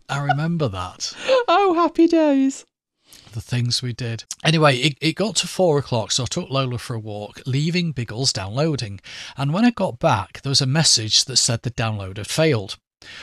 [0.08, 1.12] I remember that.
[1.48, 2.64] oh, happy days.
[3.32, 4.24] The things we did.
[4.44, 7.92] Anyway, it, it got to four o'clock, so I took Lola for a walk, leaving
[7.92, 9.00] Biggles downloading.
[9.36, 12.78] And when I got back, there was a message that said the download had failed,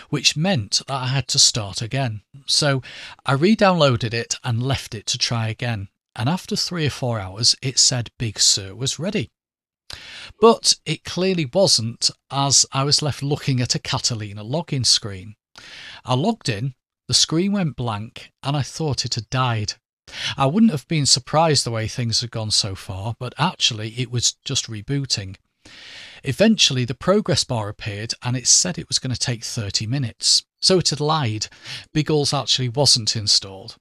[0.10, 2.22] which meant that I had to start again.
[2.46, 2.82] So
[3.26, 5.90] I re downloaded it and left it to try again.
[6.16, 9.32] And after three or four hours, it said Big Sur was ready.
[10.40, 15.36] But it clearly wasn't, as I was left looking at a Catalina login screen.
[16.06, 16.76] I logged in,
[17.08, 19.74] the screen went blank, and I thought it had died.
[20.38, 24.12] I wouldn't have been surprised the way things had gone so far, but actually it
[24.12, 25.36] was just rebooting.
[26.24, 30.44] Eventually, the progress bar appeared and it said it was going to take 30 minutes.
[30.62, 31.48] So it had lied.
[31.94, 33.76] Biggles actually wasn't installed.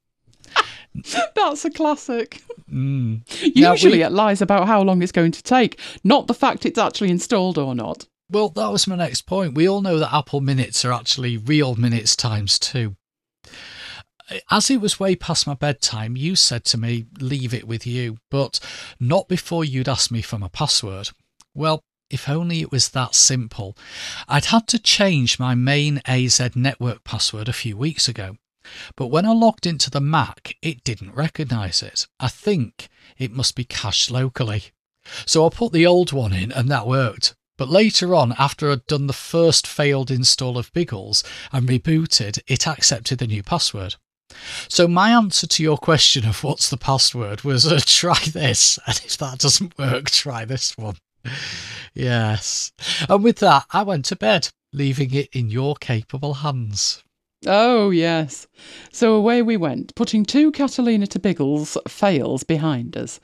[1.35, 2.43] That's a classic.
[2.71, 3.23] Mm.
[3.55, 6.79] Usually we- it lies about how long it's going to take, not the fact it's
[6.79, 8.07] actually installed or not.
[8.31, 9.55] Well, that was my next point.
[9.55, 12.97] We all know that Apple minutes are actually real minutes times two.
[14.51, 18.19] As it was way past my bedtime, you said to me, leave it with you,
[18.31, 18.61] but
[19.01, 21.11] not before you'd asked me for my password.
[21.55, 23.77] Well, if only it was that simple.
[24.29, 28.37] I'd had to change my main AZ network password a few weeks ago,
[28.97, 32.07] but when I logged into the Mac, it didn't recognise it.
[32.21, 34.65] I think it must be cached locally.
[35.27, 37.35] So I put the old one in and that worked.
[37.59, 42.67] But later on, after I'd done the first failed install of Biggles and rebooted, it
[42.67, 43.97] accepted the new password.
[44.69, 49.01] So my answer to your question of what's the password was uh, try this, and
[49.05, 50.97] if that doesn't work, try this one.
[51.95, 52.73] Yes.
[53.09, 57.05] And with that, I went to bed, leaving it in your capable hands.
[57.45, 58.47] Oh, yes.
[58.93, 63.19] So away we went, putting two Catalina to Biggles fails behind us.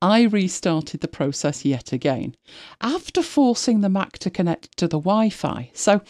[0.00, 2.36] I restarted the process yet again,
[2.80, 5.70] after forcing the Mac to connect to the Wi Fi.
[5.74, 6.02] So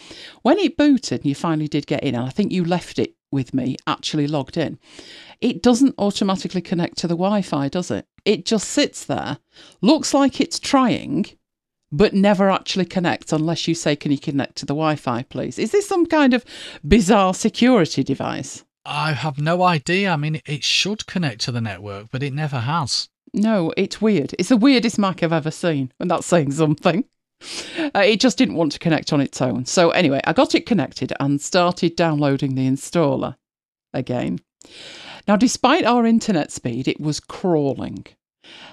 [0.43, 3.15] when it booted and you finally did get in, and I think you left it
[3.35, 4.79] with me actually logged in,
[5.41, 8.07] it doesn't automatically connect to the Wi Fi, does it?
[8.25, 9.37] It just sits there,
[9.81, 11.27] looks like it's trying,
[11.91, 15.59] but never actually connects unless you say, Can you connect to the Wi Fi, please?
[15.59, 16.43] Is this some kind of
[16.83, 18.65] bizarre security device?
[18.85, 20.11] I have no idea.
[20.11, 23.09] I mean, it should connect to the network, but it never has.
[23.33, 24.33] No, it's weird.
[24.39, 27.03] It's the weirdest Mac I've ever seen, and that's saying something.
[27.77, 29.65] Uh, it just didn't want to connect on its own.
[29.65, 33.35] So, anyway, I got it connected and started downloading the installer
[33.93, 34.39] again.
[35.27, 38.05] Now, despite our internet speed, it was crawling.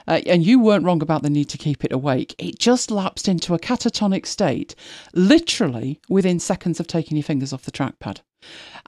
[0.07, 2.35] Uh, and you weren't wrong about the need to keep it awake.
[2.39, 4.75] It just lapsed into a catatonic state,
[5.15, 8.19] literally within seconds of taking your fingers off the trackpad.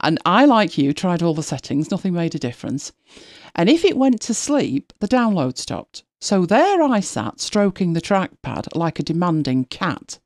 [0.02, 2.92] And I, like you, tried all the settings, nothing made a difference.
[3.54, 6.02] And if it went to sleep, the download stopped.
[6.24, 10.18] So there I sat, stroking the trackpad like a demanding cat.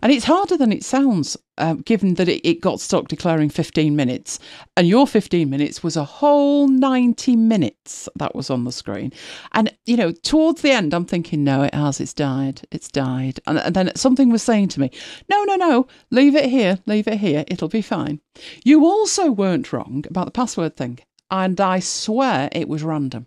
[0.00, 3.94] And it's harder than it sounds, uh, given that it, it got stuck declaring 15
[3.94, 4.38] minutes.
[4.74, 9.12] And your 15 minutes was a whole 90 minutes that was on the screen.
[9.52, 13.38] And, you know, towards the end, I'm thinking, no, it has, it's died, it's died.
[13.46, 14.90] And, and then something was saying to me,
[15.28, 18.22] no, no, no, leave it here, leave it here, it'll be fine.
[18.64, 21.00] You also weren't wrong about the password thing.
[21.30, 23.26] And I swear it was random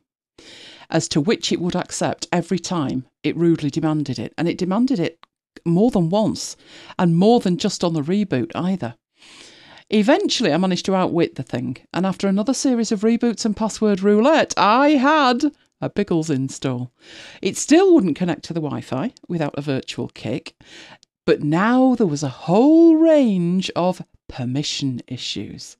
[0.89, 4.33] as to which it would accept every time it rudely demanded it.
[4.37, 5.25] And it demanded it
[5.65, 6.55] more than once,
[6.99, 8.95] and more than just on the reboot either.
[9.89, 14.01] Eventually, I managed to outwit the thing, and after another series of reboots and password
[14.01, 15.43] roulette, I had
[15.81, 16.91] a Biggles install.
[17.41, 20.55] It still wouldn't connect to the Wi Fi without a virtual kick,
[21.25, 25.77] but now there was a whole range of permission issues.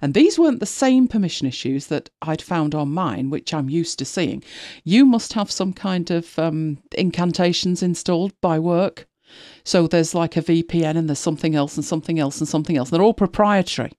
[0.00, 3.98] And these weren't the same permission issues that I'd found on mine, which I'm used
[4.00, 4.42] to seeing.
[4.84, 9.06] You must have some kind of um, incantations installed by work.
[9.64, 12.90] So there's like a VPN and there's something else and something else and something else.
[12.90, 13.92] They're all proprietary.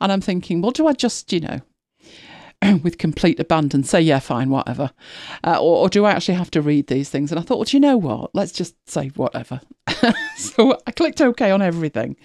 [0.00, 1.60] And I'm thinking, well, do I just, you know,
[2.82, 4.90] with complete abandon say, yeah, fine, whatever?
[5.44, 7.30] Uh, or, or, do I actually have to read these things?
[7.30, 8.34] And I thought, well, do you know what?
[8.34, 9.60] Let's just say whatever.
[10.36, 12.16] so I clicked OK on everything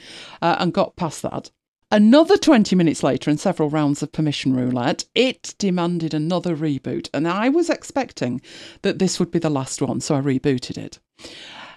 [0.41, 1.51] uh, and got past that.
[1.93, 7.27] Another 20 minutes later, and several rounds of permission roulette, it demanded another reboot, and
[7.27, 8.39] I was expecting
[8.81, 10.99] that this would be the last one, so I rebooted it.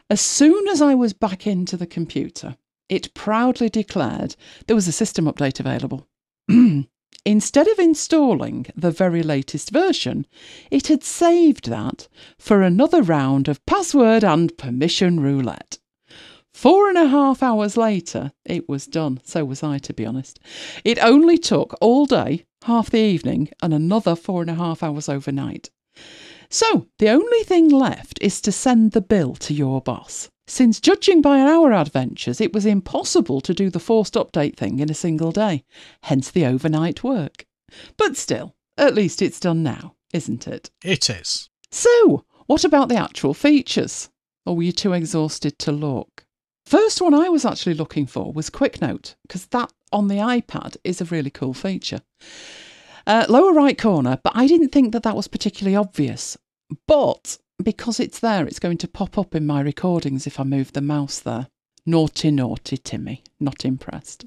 [0.08, 2.56] As soon as I was back into the computer,
[2.88, 4.36] it proudly declared
[4.68, 6.06] there was a system update available.
[7.26, 10.26] Instead of installing the very latest version,
[10.70, 12.06] it had saved that
[12.38, 15.78] for another round of password and permission roulette.
[16.54, 19.20] Four and a half hours later, it was done.
[19.24, 20.38] So was I, to be honest.
[20.84, 25.08] It only took all day, half the evening, and another four and a half hours
[25.08, 25.68] overnight.
[26.48, 30.30] So, the only thing left is to send the bill to your boss.
[30.46, 34.88] Since judging by our adventures, it was impossible to do the forced update thing in
[34.88, 35.64] a single day,
[36.04, 37.46] hence the overnight work.
[37.96, 40.70] But still, at least it's done now, isn't it?
[40.84, 41.50] It is.
[41.72, 44.08] So, what about the actual features?
[44.46, 46.23] Or were you too exhausted to look?
[46.66, 50.76] First one I was actually looking for was Quick Note, because that on the iPad
[50.82, 52.00] is a really cool feature.
[53.06, 56.38] Uh, lower right corner, but I didn't think that that was particularly obvious.
[56.88, 60.72] But because it's there, it's going to pop up in my recordings if I move
[60.72, 61.48] the mouse there.
[61.86, 63.22] Naughty, naughty Timmy.
[63.38, 64.24] Not impressed.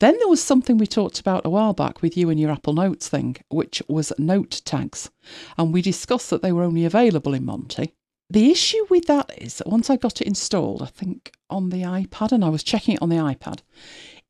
[0.00, 2.72] Then there was something we talked about a while back with you and your Apple
[2.72, 5.08] Notes thing, which was note tags.
[5.56, 7.94] And we discussed that they were only available in Monty.
[8.34, 11.82] The issue with that is that once I got it installed, I think on the
[11.82, 13.60] iPad, and I was checking it on the iPad,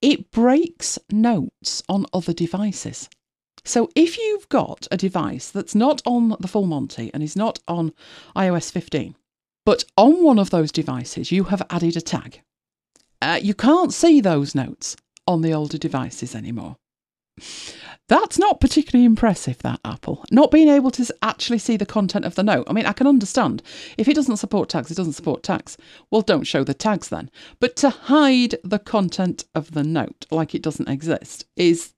[0.03, 3.09] it breaks notes on other devices.
[3.65, 7.61] So if you've got a device that's not on the full Monty and is not
[7.67, 7.95] on
[8.37, 9.17] iOS 15,
[9.65, 12.43] but on one of those devices you have added a tag,
[13.23, 16.77] uh, you can't see those notes on the older devices anymore.
[18.09, 20.25] That's not particularly impressive, that Apple.
[20.31, 22.67] Not being able to actually see the content of the note.
[22.69, 23.63] I mean, I can understand.
[23.97, 25.79] If it doesn't support tags, it doesn't support tags.
[26.11, 27.31] Well, don't show the tags then.
[27.61, 31.95] But to hide the content of the note like it doesn't exist is,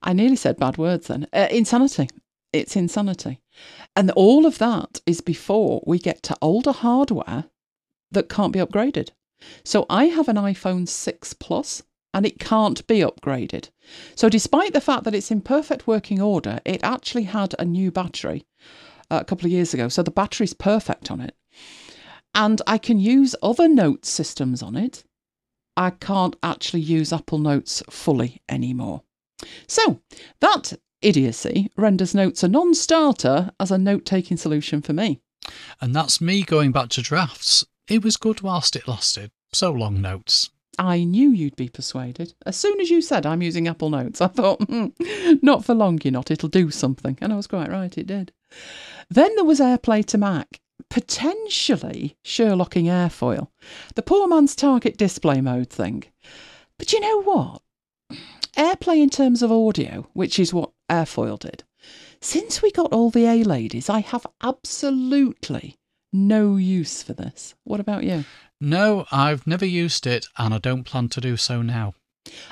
[0.00, 2.08] I nearly said bad words then, uh, insanity.
[2.52, 3.40] It's insanity.
[3.96, 7.46] And all of that is before we get to older hardware
[8.12, 9.10] that can't be upgraded.
[9.64, 11.82] So I have an iPhone 6 Plus
[12.12, 13.70] and it can't be upgraded.
[14.14, 17.90] So, despite the fact that it's in perfect working order, it actually had a new
[17.90, 18.46] battery
[19.10, 19.88] uh, a couple of years ago.
[19.88, 21.34] So, the battery's perfect on it.
[22.34, 25.04] And I can use other note systems on it.
[25.76, 29.02] I can't actually use Apple Notes fully anymore.
[29.66, 30.00] So,
[30.40, 35.20] that idiocy renders Notes a non starter as a note taking solution for me.
[35.80, 37.64] And that's me going back to drafts.
[37.88, 39.30] It was good whilst it lasted.
[39.52, 40.50] So long notes.
[40.80, 42.32] I knew you'd be persuaded.
[42.46, 44.86] As soon as you said I'm using Apple Notes, I thought, hmm,
[45.42, 46.30] not for long, you're not.
[46.30, 47.18] It'll do something.
[47.20, 48.32] And I was quite right, it did.
[49.10, 53.48] Then there was AirPlay to Mac, potentially Sherlocking airfoil,
[53.94, 56.04] the poor man's target display mode thing.
[56.78, 57.62] But you know what?
[58.56, 61.62] AirPlay in terms of audio, which is what airfoil did,
[62.22, 65.76] since we got all the A ladies, I have absolutely
[66.10, 67.54] no use for this.
[67.64, 68.24] What about you?
[68.60, 71.94] No, I've never used it and I don't plan to do so now.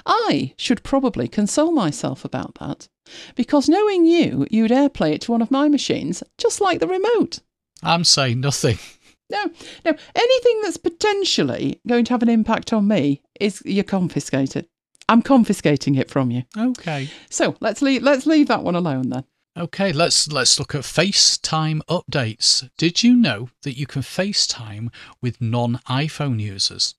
[0.07, 2.89] I should probably console myself about that,
[3.35, 7.41] because knowing you, you'd airplay it to one of my machines, just like the remote.
[7.83, 8.79] I'm saying nothing.
[9.31, 9.45] No,
[9.85, 14.71] no, anything that's potentially going to have an impact on me is you confiscate it.
[15.07, 16.45] I'm confiscating it from you.
[16.57, 17.11] Okay.
[17.29, 19.25] So let's leave let's leave that one alone then.
[19.59, 22.71] Okay, let's let's look at FaceTime updates.
[22.77, 24.89] Did you know that you can FaceTime
[25.21, 26.95] with non-iPhone users?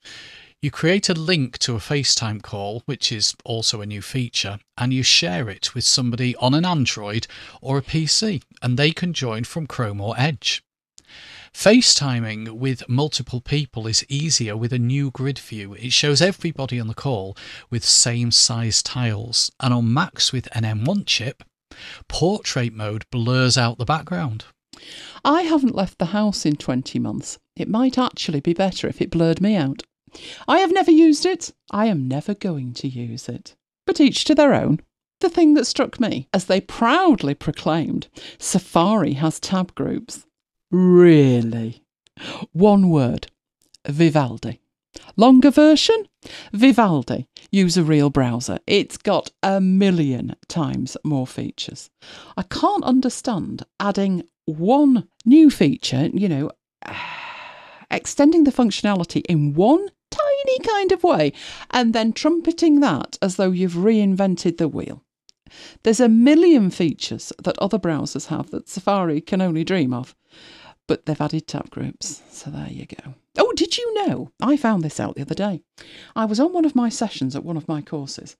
[0.61, 4.91] You create a link to a FaceTime call, which is also a new feature, and
[4.91, 7.27] you share it with somebody on an Android
[7.61, 10.61] or a PC, and they can join from Chrome or Edge.
[11.53, 15.75] FaceTiming with multiple people is easier with a new grid view.
[15.75, 17.37] It shows everybody on the call
[17.69, 21.41] with same size tiles, and on Macs with an M1 chip,
[22.07, 24.45] portrait mode blurs out the background.
[25.25, 27.39] I haven't left the house in 20 months.
[27.55, 29.83] It might actually be better if it blurred me out.
[30.47, 31.51] I have never used it.
[31.71, 33.55] I am never going to use it.
[33.85, 34.79] But each to their own.
[35.19, 38.07] The thing that struck me, as they proudly proclaimed,
[38.37, 40.25] Safari has tab groups.
[40.71, 41.83] Really?
[42.53, 43.27] One word
[43.87, 44.61] Vivaldi.
[45.15, 46.05] Longer version?
[46.53, 47.27] Vivaldi.
[47.51, 48.59] Use a real browser.
[48.67, 51.89] It's got a million times more features.
[52.37, 56.51] I can't understand adding one new feature, you know,
[57.91, 61.33] extending the functionality in one tiny kind of way
[61.71, 65.03] and then trumpeting that as though you've reinvented the wheel.
[65.83, 70.15] There's a million features that other browsers have that Safari can only dream of,
[70.89, 73.13] but they've added tab groups, so there you go.
[73.37, 74.31] Oh, did you know?
[74.41, 75.61] I found this out the other day.
[76.15, 78.35] I was on one of my sessions at one of my courses,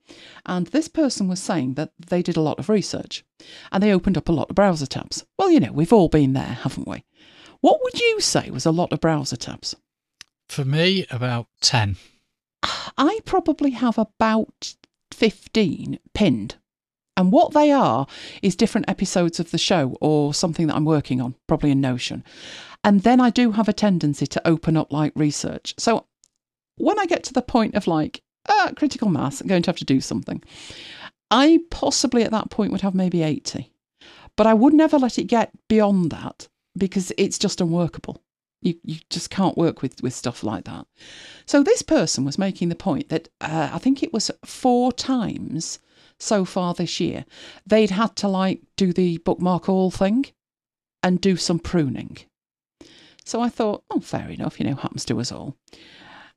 [0.47, 3.24] and this person was saying that they did a lot of research
[3.72, 5.24] and they opened up a lot of browser tabs.
[5.38, 7.06] Well, you know, we've all been there, haven't we?
[7.62, 9.76] What would you say was a lot of browser tabs?
[10.47, 11.97] For me, about 10.
[12.97, 14.74] I probably have about
[15.12, 16.56] 15 pinned.
[17.20, 18.07] And what they are
[18.41, 22.24] is different episodes of the show or something that I'm working on, probably in Notion.
[22.82, 25.76] And then I do have a tendency to open up like research.
[25.78, 26.05] So
[26.78, 28.24] when I get to the point of like,
[28.78, 30.41] critical mass, I'm going to have to do something,
[31.30, 33.70] I possibly at that point would have maybe 80.
[34.38, 36.47] But I would never let it get beyond that
[36.78, 38.24] because it's just unworkable.
[38.61, 40.88] You, you just can't work with, with stuff like that.
[41.45, 45.80] So this person was making the point that uh, I think it was four times
[46.20, 47.26] so far this year
[47.65, 50.26] they'd had to like do the bookmark all thing
[51.01, 52.17] and do some pruning.
[53.26, 55.55] So I thought, oh, fair enough, you know, happens to us all.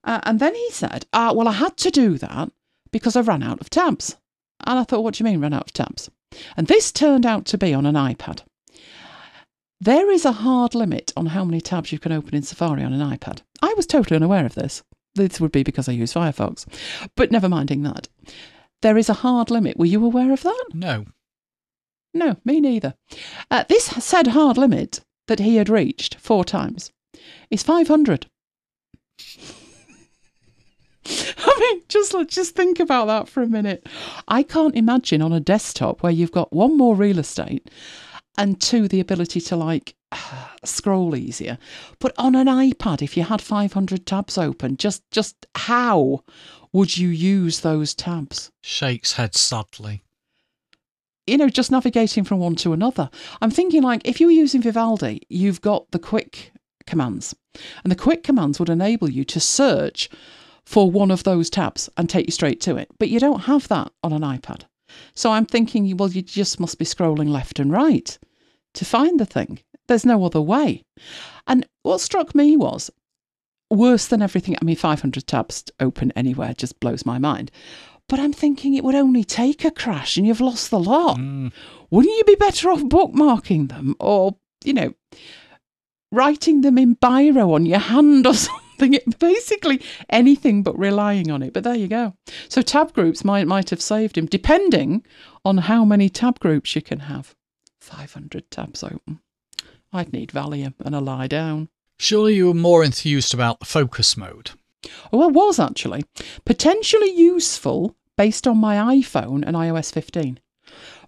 [0.05, 2.51] Uh, and then he said, ah, well, I had to do that
[2.91, 4.17] because I ran out of tabs.
[4.67, 6.11] And I thought, what do you mean, run out of tabs?
[6.57, 8.43] And this turned out to be on an iPad.
[9.81, 12.93] There is a hard limit on how many tabs you can open in Safari on
[12.93, 13.41] an iPad.
[13.61, 14.83] I was totally unaware of this.
[15.15, 16.67] This would be because I use Firefox.
[17.17, 18.09] But never minding that.
[18.83, 19.79] There is a hard limit.
[19.79, 20.65] Were you aware of that?
[20.75, 21.07] No.
[22.13, 22.95] No, me neither.
[23.51, 26.91] Uh, this said hard limit that he had reached four times
[27.51, 28.27] is 500.
[31.05, 33.89] I mean, just just think about that for a minute.
[34.29, 37.69] I can't imagine on a desktop where you've got one more real estate
[38.37, 39.95] and two the ability to like
[40.65, 41.59] scroll easier.
[41.99, 46.25] But on an iPad, if you had 500 tabs open, just just how
[46.73, 48.51] would you use those tabs?
[48.63, 50.03] Shakes head sadly.
[51.27, 53.11] You know, just navigating from one to another.
[53.41, 56.53] I'm thinking like if you were using Vivaldi, you've got the quick
[56.87, 57.35] commands.
[57.85, 60.09] And the quick commands would enable you to search
[60.65, 62.89] for one of those tabs and take you straight to it.
[62.99, 64.63] But you don't have that on an iPad.
[65.15, 68.19] So I'm thinking, well, you just must be scrolling left and right
[68.75, 69.61] to find the thing.
[69.89, 70.85] There's no other way.
[71.47, 72.91] And what struck me was
[73.71, 74.57] worse than everything.
[74.61, 77.51] I mean, 500 tabs open anywhere just blows my mind.
[78.09, 81.19] But I'm thinking it would only take a crash and you've lost the lot.
[81.19, 81.53] Mm.
[81.91, 84.95] Wouldn't you be better off bookmarking them or, you know,
[86.11, 88.62] writing them in biro on your hand or something?
[88.83, 91.53] It, basically anything but relying on it.
[91.53, 92.15] But there you go.
[92.49, 95.05] So tab groups might might have saved him, depending
[95.45, 97.35] on how many tab groups you can have.
[97.81, 99.21] 500 tabs open.
[99.93, 101.69] I'd need Valium and a lie down.
[101.99, 104.53] Surely you were more enthused about the focus mode.
[105.13, 106.05] Oh, I was actually.
[106.45, 110.41] Potentially useful based on my iPhone and iOS 15.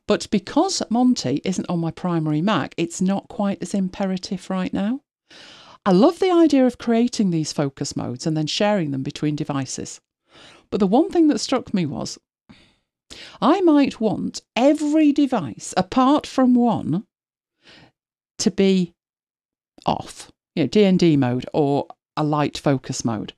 [0.06, 5.00] But because Monty isn't on my primary Mac, it's not quite as imperative right now.
[5.86, 10.00] I love the idea of creating these focus modes and then sharing them between devices.
[10.70, 12.18] But the one thing that struck me was
[13.40, 17.04] I might want every device apart from one
[18.38, 18.92] to be
[19.86, 23.34] off, you know, DND mode or a light focus mode.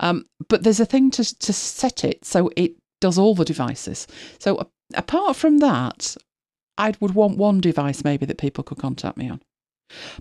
[0.00, 4.06] Um, but there's a thing to, to set it so it does all the devices.
[4.38, 6.16] So apart from that,
[6.76, 9.40] I would want one device maybe that people could contact me on.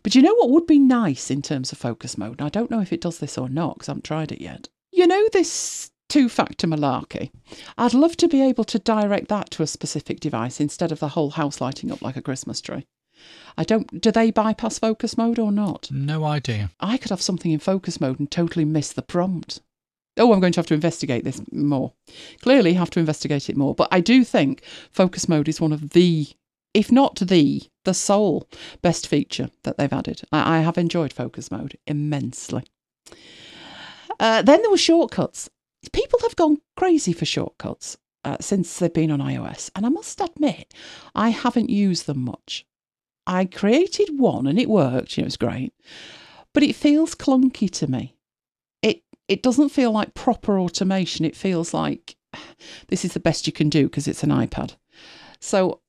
[0.04, 2.40] But you know what would be nice in terms of focus mode?
[2.40, 4.42] And I don't know if it does this or not because I haven't tried it
[4.42, 4.70] yet.
[4.92, 7.32] You know this two factor malarkey?
[7.78, 11.10] I'd love to be able to direct that to a specific device instead of the
[11.10, 12.86] whole house lighting up like a Christmas tree.
[13.58, 14.00] I don't.
[14.00, 15.90] Do they bypass focus mode or not?
[15.92, 16.70] No idea.
[16.80, 19.62] I could have something in focus mode and totally miss the prompt.
[20.18, 21.94] Oh, I'm going to have to investigate this more.
[22.42, 23.76] Clearly, have to investigate it more.
[23.76, 26.28] But I do think focus mode is one of the,
[26.74, 28.48] if not the, the sole
[28.82, 30.22] best feature that they've added.
[30.32, 32.64] I, I have enjoyed focus mode immensely.
[34.20, 35.50] Uh, then there were shortcuts.
[35.92, 40.20] People have gone crazy for shortcuts uh, since they've been on iOS, and I must
[40.20, 40.74] admit,
[41.16, 42.66] I haven't used them much.
[43.28, 45.74] I created one and it worked, you know, it was great,
[46.54, 48.16] but it feels clunky to me.
[48.82, 51.26] It it doesn't feel like proper automation.
[51.26, 52.16] It feels like
[52.88, 54.76] this is the best you can do because it's an iPad.
[55.40, 55.82] So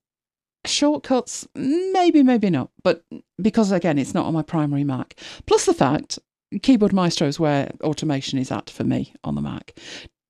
[0.69, 3.05] shortcuts, maybe, maybe not, but
[3.41, 5.15] because again, it's not on my primary Mac.
[5.47, 6.19] Plus the fact
[6.63, 9.79] Keyboard Maestro is where automation is at for me on the Mac.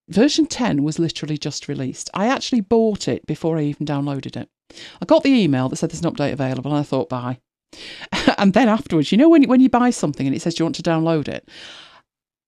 [0.09, 2.09] Version 10 was literally just released.
[2.14, 4.49] I actually bought it before I even downloaded it.
[5.01, 7.39] I got the email that said there's an update available, and I thought, bye.
[8.39, 10.64] and then afterwards, you know, when, when you buy something and it says, do you
[10.66, 11.49] want to download it?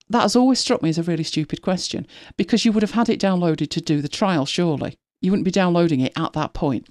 [0.08, 3.08] That has always struck me as a really stupid question because you would have had
[3.08, 4.96] it downloaded to do the trial, surely.
[5.20, 6.88] You wouldn't be downloading it at that point.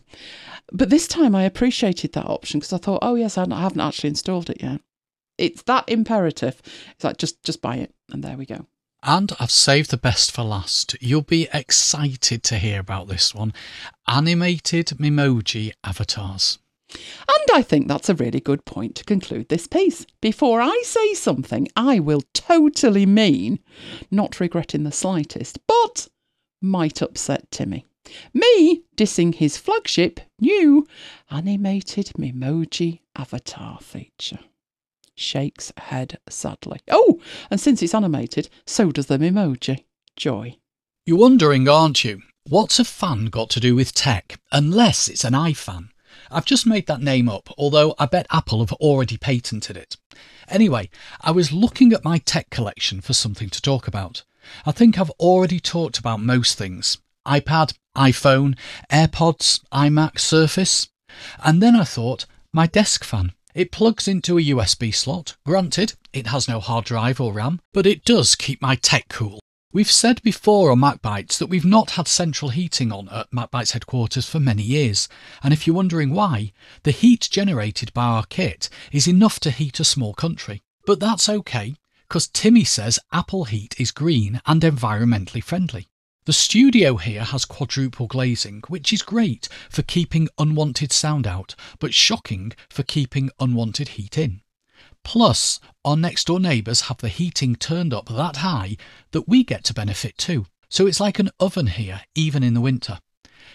[0.71, 4.09] But this time I appreciated that option because I thought, oh, yes, I haven't actually
[4.09, 4.81] installed it yet.
[5.37, 6.61] It's that imperative.
[6.91, 7.93] It's like, just, just buy it.
[8.11, 8.65] And there we go.
[9.01, 10.95] And I've saved the best for last.
[10.99, 13.53] You'll be excited to hear about this one
[14.07, 16.59] animated Memoji avatars.
[16.91, 20.05] And I think that's a really good point to conclude this piece.
[20.21, 23.59] Before I say something I will totally mean,
[24.11, 26.07] not regretting the slightest, but
[26.61, 27.85] might upset Timmy.
[28.33, 30.87] Me dissing his flagship new
[31.29, 34.39] animated Memoji avatar feature.
[35.15, 36.79] Shakes head sadly.
[36.89, 37.19] Oh,
[37.51, 39.83] and since it's animated, so does the Memoji.
[40.15, 40.57] Joy.
[41.05, 42.21] You're wondering, aren't you?
[42.47, 44.39] What's a fan got to do with tech?
[44.51, 45.89] Unless it's an iFan.
[46.31, 49.97] I've just made that name up, although I bet Apple have already patented it.
[50.47, 50.89] Anyway,
[51.21, 54.23] I was looking at my tech collection for something to talk about.
[54.65, 56.97] I think I've already talked about most things
[57.29, 58.57] iPad, iPhone,
[58.91, 60.89] AirPods, iMac, Surface.
[61.43, 63.33] And then I thought, my desk fan.
[63.53, 65.35] It plugs into a USB slot.
[65.45, 69.39] Granted, it has no hard drive or RAM, but it does keep my tech cool.
[69.71, 74.27] We've said before on MacBites that we've not had central heating on at MacBites headquarters
[74.27, 75.07] for many years,
[75.43, 76.53] and if you're wondering why,
[76.83, 80.63] the heat generated by our kit is enough to heat a small country.
[80.85, 81.75] But that's okay,
[82.07, 85.87] because Timmy says Apple Heat is green and environmentally friendly.
[86.29, 91.91] The studio here has quadruple glazing, which is great for keeping unwanted sound out, but
[91.91, 94.41] shocking for keeping unwanted heat in.
[95.03, 98.77] Plus, our next door neighbours have the heating turned up that high
[99.09, 100.45] that we get to benefit too.
[100.69, 102.99] So it's like an oven here, even in the winter.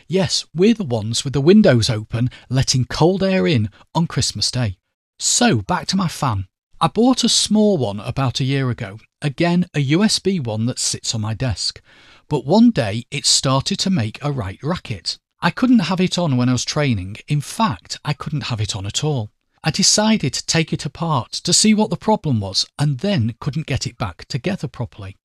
[0.08, 4.78] Yes, we're the ones with the windows open, letting cold air in on Christmas Day.
[5.20, 6.48] So, back to my fan.
[6.80, 11.14] I bought a small one about a year ago, again a USB one that sits
[11.14, 11.80] on my desk.
[12.28, 15.18] But one day it started to make a right racket.
[15.40, 17.16] I couldn't have it on when I was training.
[17.28, 19.30] In fact, I couldn't have it on at all.
[19.62, 23.66] I decided to take it apart to see what the problem was and then couldn't
[23.66, 25.16] get it back together properly.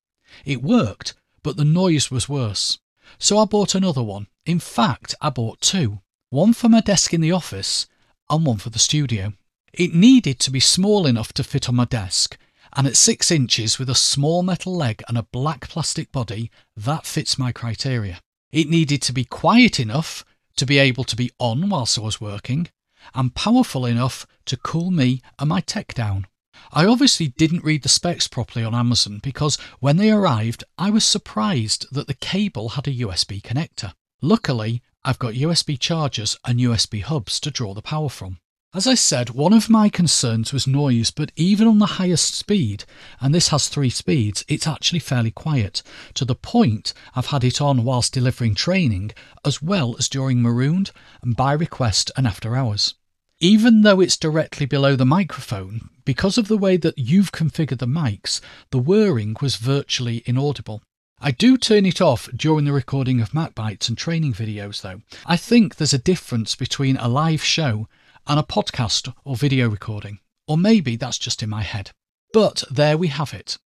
[0.44, 2.78] It worked, but the noise was worse.
[3.18, 4.28] So I bought another one.
[4.46, 7.88] In fact, I bought two one for my desk in the office
[8.28, 9.32] and one for the studio.
[9.72, 12.38] It needed to be small enough to fit on my desk,
[12.74, 17.06] And at 6 inches with a small metal leg and a black plastic body, that
[17.06, 18.20] fits my criteria.
[18.52, 20.24] It needed to be quiet enough
[20.56, 22.68] to be able to be on whilst I was working,
[23.14, 26.26] and powerful enough to cool me and my tech down.
[26.72, 31.04] I obviously didn't read the specs properly on Amazon because when they arrived, I was
[31.04, 33.94] surprised that the cable had a USB connector.
[34.20, 38.38] Luckily, I've got USB chargers and USB hubs to draw the power from.
[38.72, 42.84] As I said, one of my concerns was noise, but even on the highest speed,
[43.20, 45.82] and this has three speeds, it's actually fairly quiet,
[46.14, 49.10] to the point I've had it on whilst delivering training,
[49.44, 52.94] as well as during Marooned, and by request and after hours.
[53.40, 57.86] Even though it's directly below the microphone, because of the way that you've configured the
[57.86, 58.40] mics,
[58.70, 60.80] the whirring was virtually inaudible.
[61.20, 65.02] I do turn it off during the recording of MacBites and training videos, though.
[65.26, 67.88] I think there's a difference between a live show
[68.26, 71.90] and a podcast or video recording, or maybe that's just in my head.
[72.32, 73.58] But there we have it.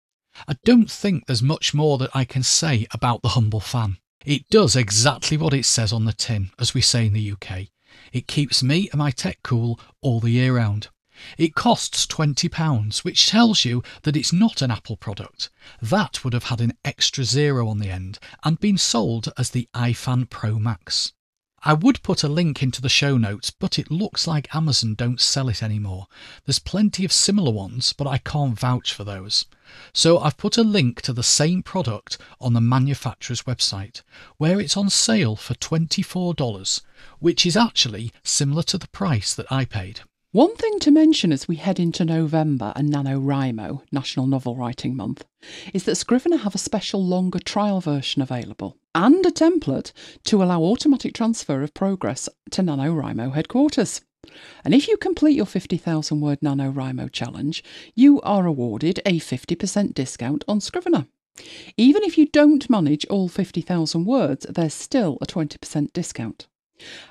[0.48, 3.98] I don't think there's much more that I can say about the humble fan.
[4.26, 7.68] It does exactly what it says on the tin, as we say in the UK.
[8.12, 10.88] It keeps me and my tech cool all the year round.
[11.38, 15.50] It costs £20, which tells you that it's not an Apple product.
[15.82, 19.70] That would have had an extra zero on the end and been sold as the
[19.76, 21.14] iFan Pro Max.
[21.66, 25.22] I would put a link into the show notes, but it looks like Amazon don't
[25.22, 26.08] sell it anymore.
[26.46, 29.46] There's plenty of similar ones, but I can't vouch for those.
[29.94, 34.02] So I've put a link to the same product on the manufacturer's website,
[34.36, 36.82] where it's on sale for $24,
[37.20, 40.02] which is actually similar to the price that I paid.
[40.34, 45.24] One thing to mention as we head into November and NaNoWriMo, National Novel Writing Month,
[45.74, 49.92] is that Scrivener have a special longer trial version available and a template
[50.26, 54.02] to allow automatic transfer of progress to NaNoWriMo headquarters.
[54.64, 57.64] And if you complete your 50,000 word NaNoWriMo challenge,
[57.96, 61.08] you are awarded a 50% discount on Scrivener.
[61.78, 66.48] Even if you don't manage all 50,000 words, there's still a 20% discount.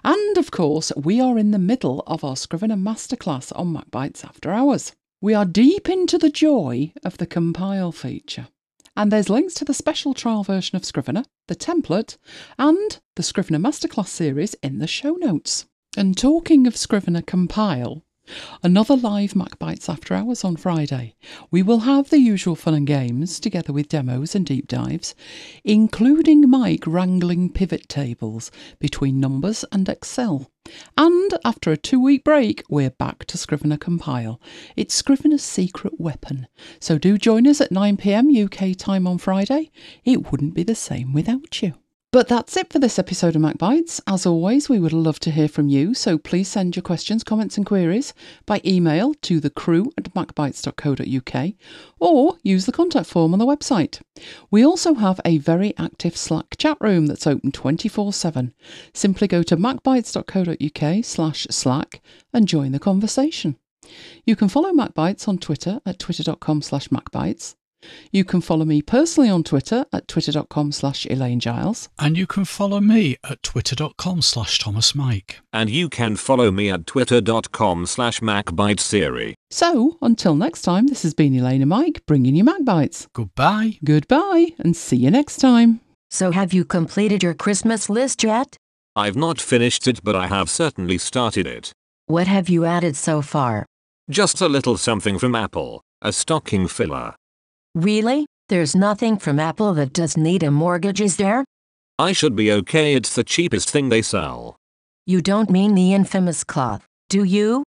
[0.04, 4.50] And of course, we are in the middle of our Scrivener Masterclass on MacBites After
[4.50, 4.92] Hours.
[5.20, 8.48] We are deep into the joy of the compile feature.
[8.94, 12.18] And there's links to the special trial version of Scrivener, the template,
[12.58, 15.66] and the Scrivener Masterclass series in the show notes.
[15.96, 18.02] And talking of Scrivener Compile,
[18.62, 21.14] Another live MacBites After Hours on Friday.
[21.50, 25.14] We will have the usual fun and games, together with demos and deep dives,
[25.64, 30.50] including Mike wrangling pivot tables between Numbers and Excel.
[30.96, 34.40] And after a two week break, we're back to Scrivener Compile.
[34.76, 36.46] It's Scrivener's secret weapon.
[36.78, 39.70] So do join us at 9pm UK time on Friday.
[40.04, 41.74] It wouldn't be the same without you.
[42.12, 43.98] But that's it for this episode of MacBites.
[44.06, 47.56] As always, we would love to hear from you, so please send your questions, comments,
[47.56, 48.12] and queries
[48.44, 51.52] by email to the crew at macbites.co.uk
[52.00, 54.02] or use the contact form on the website.
[54.50, 58.52] We also have a very active Slack chat room that's open 24 7.
[58.92, 62.02] Simply go to macbites.co.uk slash Slack
[62.34, 63.56] and join the conversation.
[64.26, 67.54] You can follow MacBites on Twitter at twitter.com slash MacBites.
[68.10, 71.88] You can follow me personally on Twitter at twitter.com slash Elaine Giles.
[71.98, 75.40] And you can follow me at twitter.com slash Thomas Mike.
[75.52, 79.34] And you can follow me at twitter.com slash macbitesiri.
[79.50, 83.06] So, until next time, this has been Elaine and Mike bringing you MacBites.
[83.14, 83.78] Goodbye.
[83.84, 85.80] Goodbye and see you next time.
[86.10, 88.56] So have you completed your Christmas list yet?
[88.94, 91.72] I've not finished it but I have certainly started it.
[92.06, 93.64] What have you added so far?
[94.10, 97.14] Just a little something from Apple, a stocking filler.
[97.74, 98.26] Really?
[98.48, 101.44] There's nothing from Apple that does need a mortgage, is there?
[101.98, 104.56] I should be okay it's the cheapest thing they sell.
[105.06, 107.64] You don't mean the infamous cloth, do you?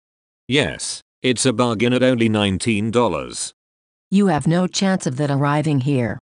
[0.47, 3.53] Yes, it's a bargain at only $19.
[4.11, 6.19] You have no chance of that arriving here.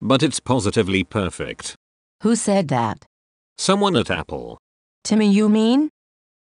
[0.00, 1.74] But it's positively perfect.
[2.22, 3.04] Who said that?
[3.58, 4.58] Someone at Apple.
[5.02, 5.90] Timmy, you mean?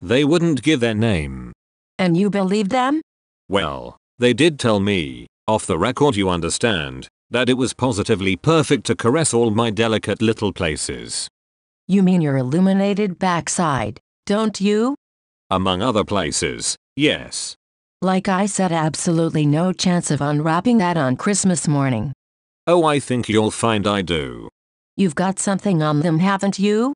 [0.01, 1.53] They wouldn't give their name.
[1.97, 3.01] And you believe them?
[3.47, 8.85] Well, they did tell me, off the record you understand, that it was positively perfect
[8.85, 11.27] to caress all my delicate little places.
[11.89, 14.95] You mean your illuminated backside, don't you?
[15.49, 17.55] Among other places, yes.
[18.01, 22.13] Like I said, absolutely no chance of unwrapping that on Christmas morning.
[22.65, 24.47] Oh, I think you'll find I do.
[24.95, 26.93] You've got something on them, haven't you?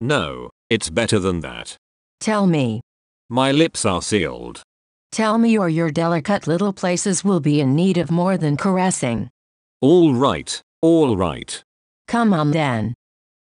[0.00, 1.76] No, it's better than that.
[2.20, 2.80] Tell me.
[3.28, 4.62] My lips are sealed.
[5.10, 9.30] Tell me, or your delicate little places will be in need of more than caressing.
[9.80, 11.62] All right, all right.
[12.06, 12.94] Come on then.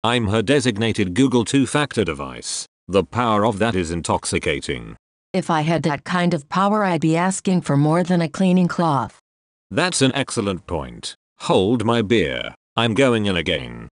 [0.05, 2.67] I'm her designated Google two factor device.
[2.89, 4.97] The power of that is intoxicating.
[5.33, 8.69] If I had that kind of power, I'd be asking for more than a cleaning
[8.69, 9.19] cloth.
[9.71, 11.15] That's an excellent point.
[11.41, 12.55] Hold my beer.
[12.77, 13.89] I'm going in again.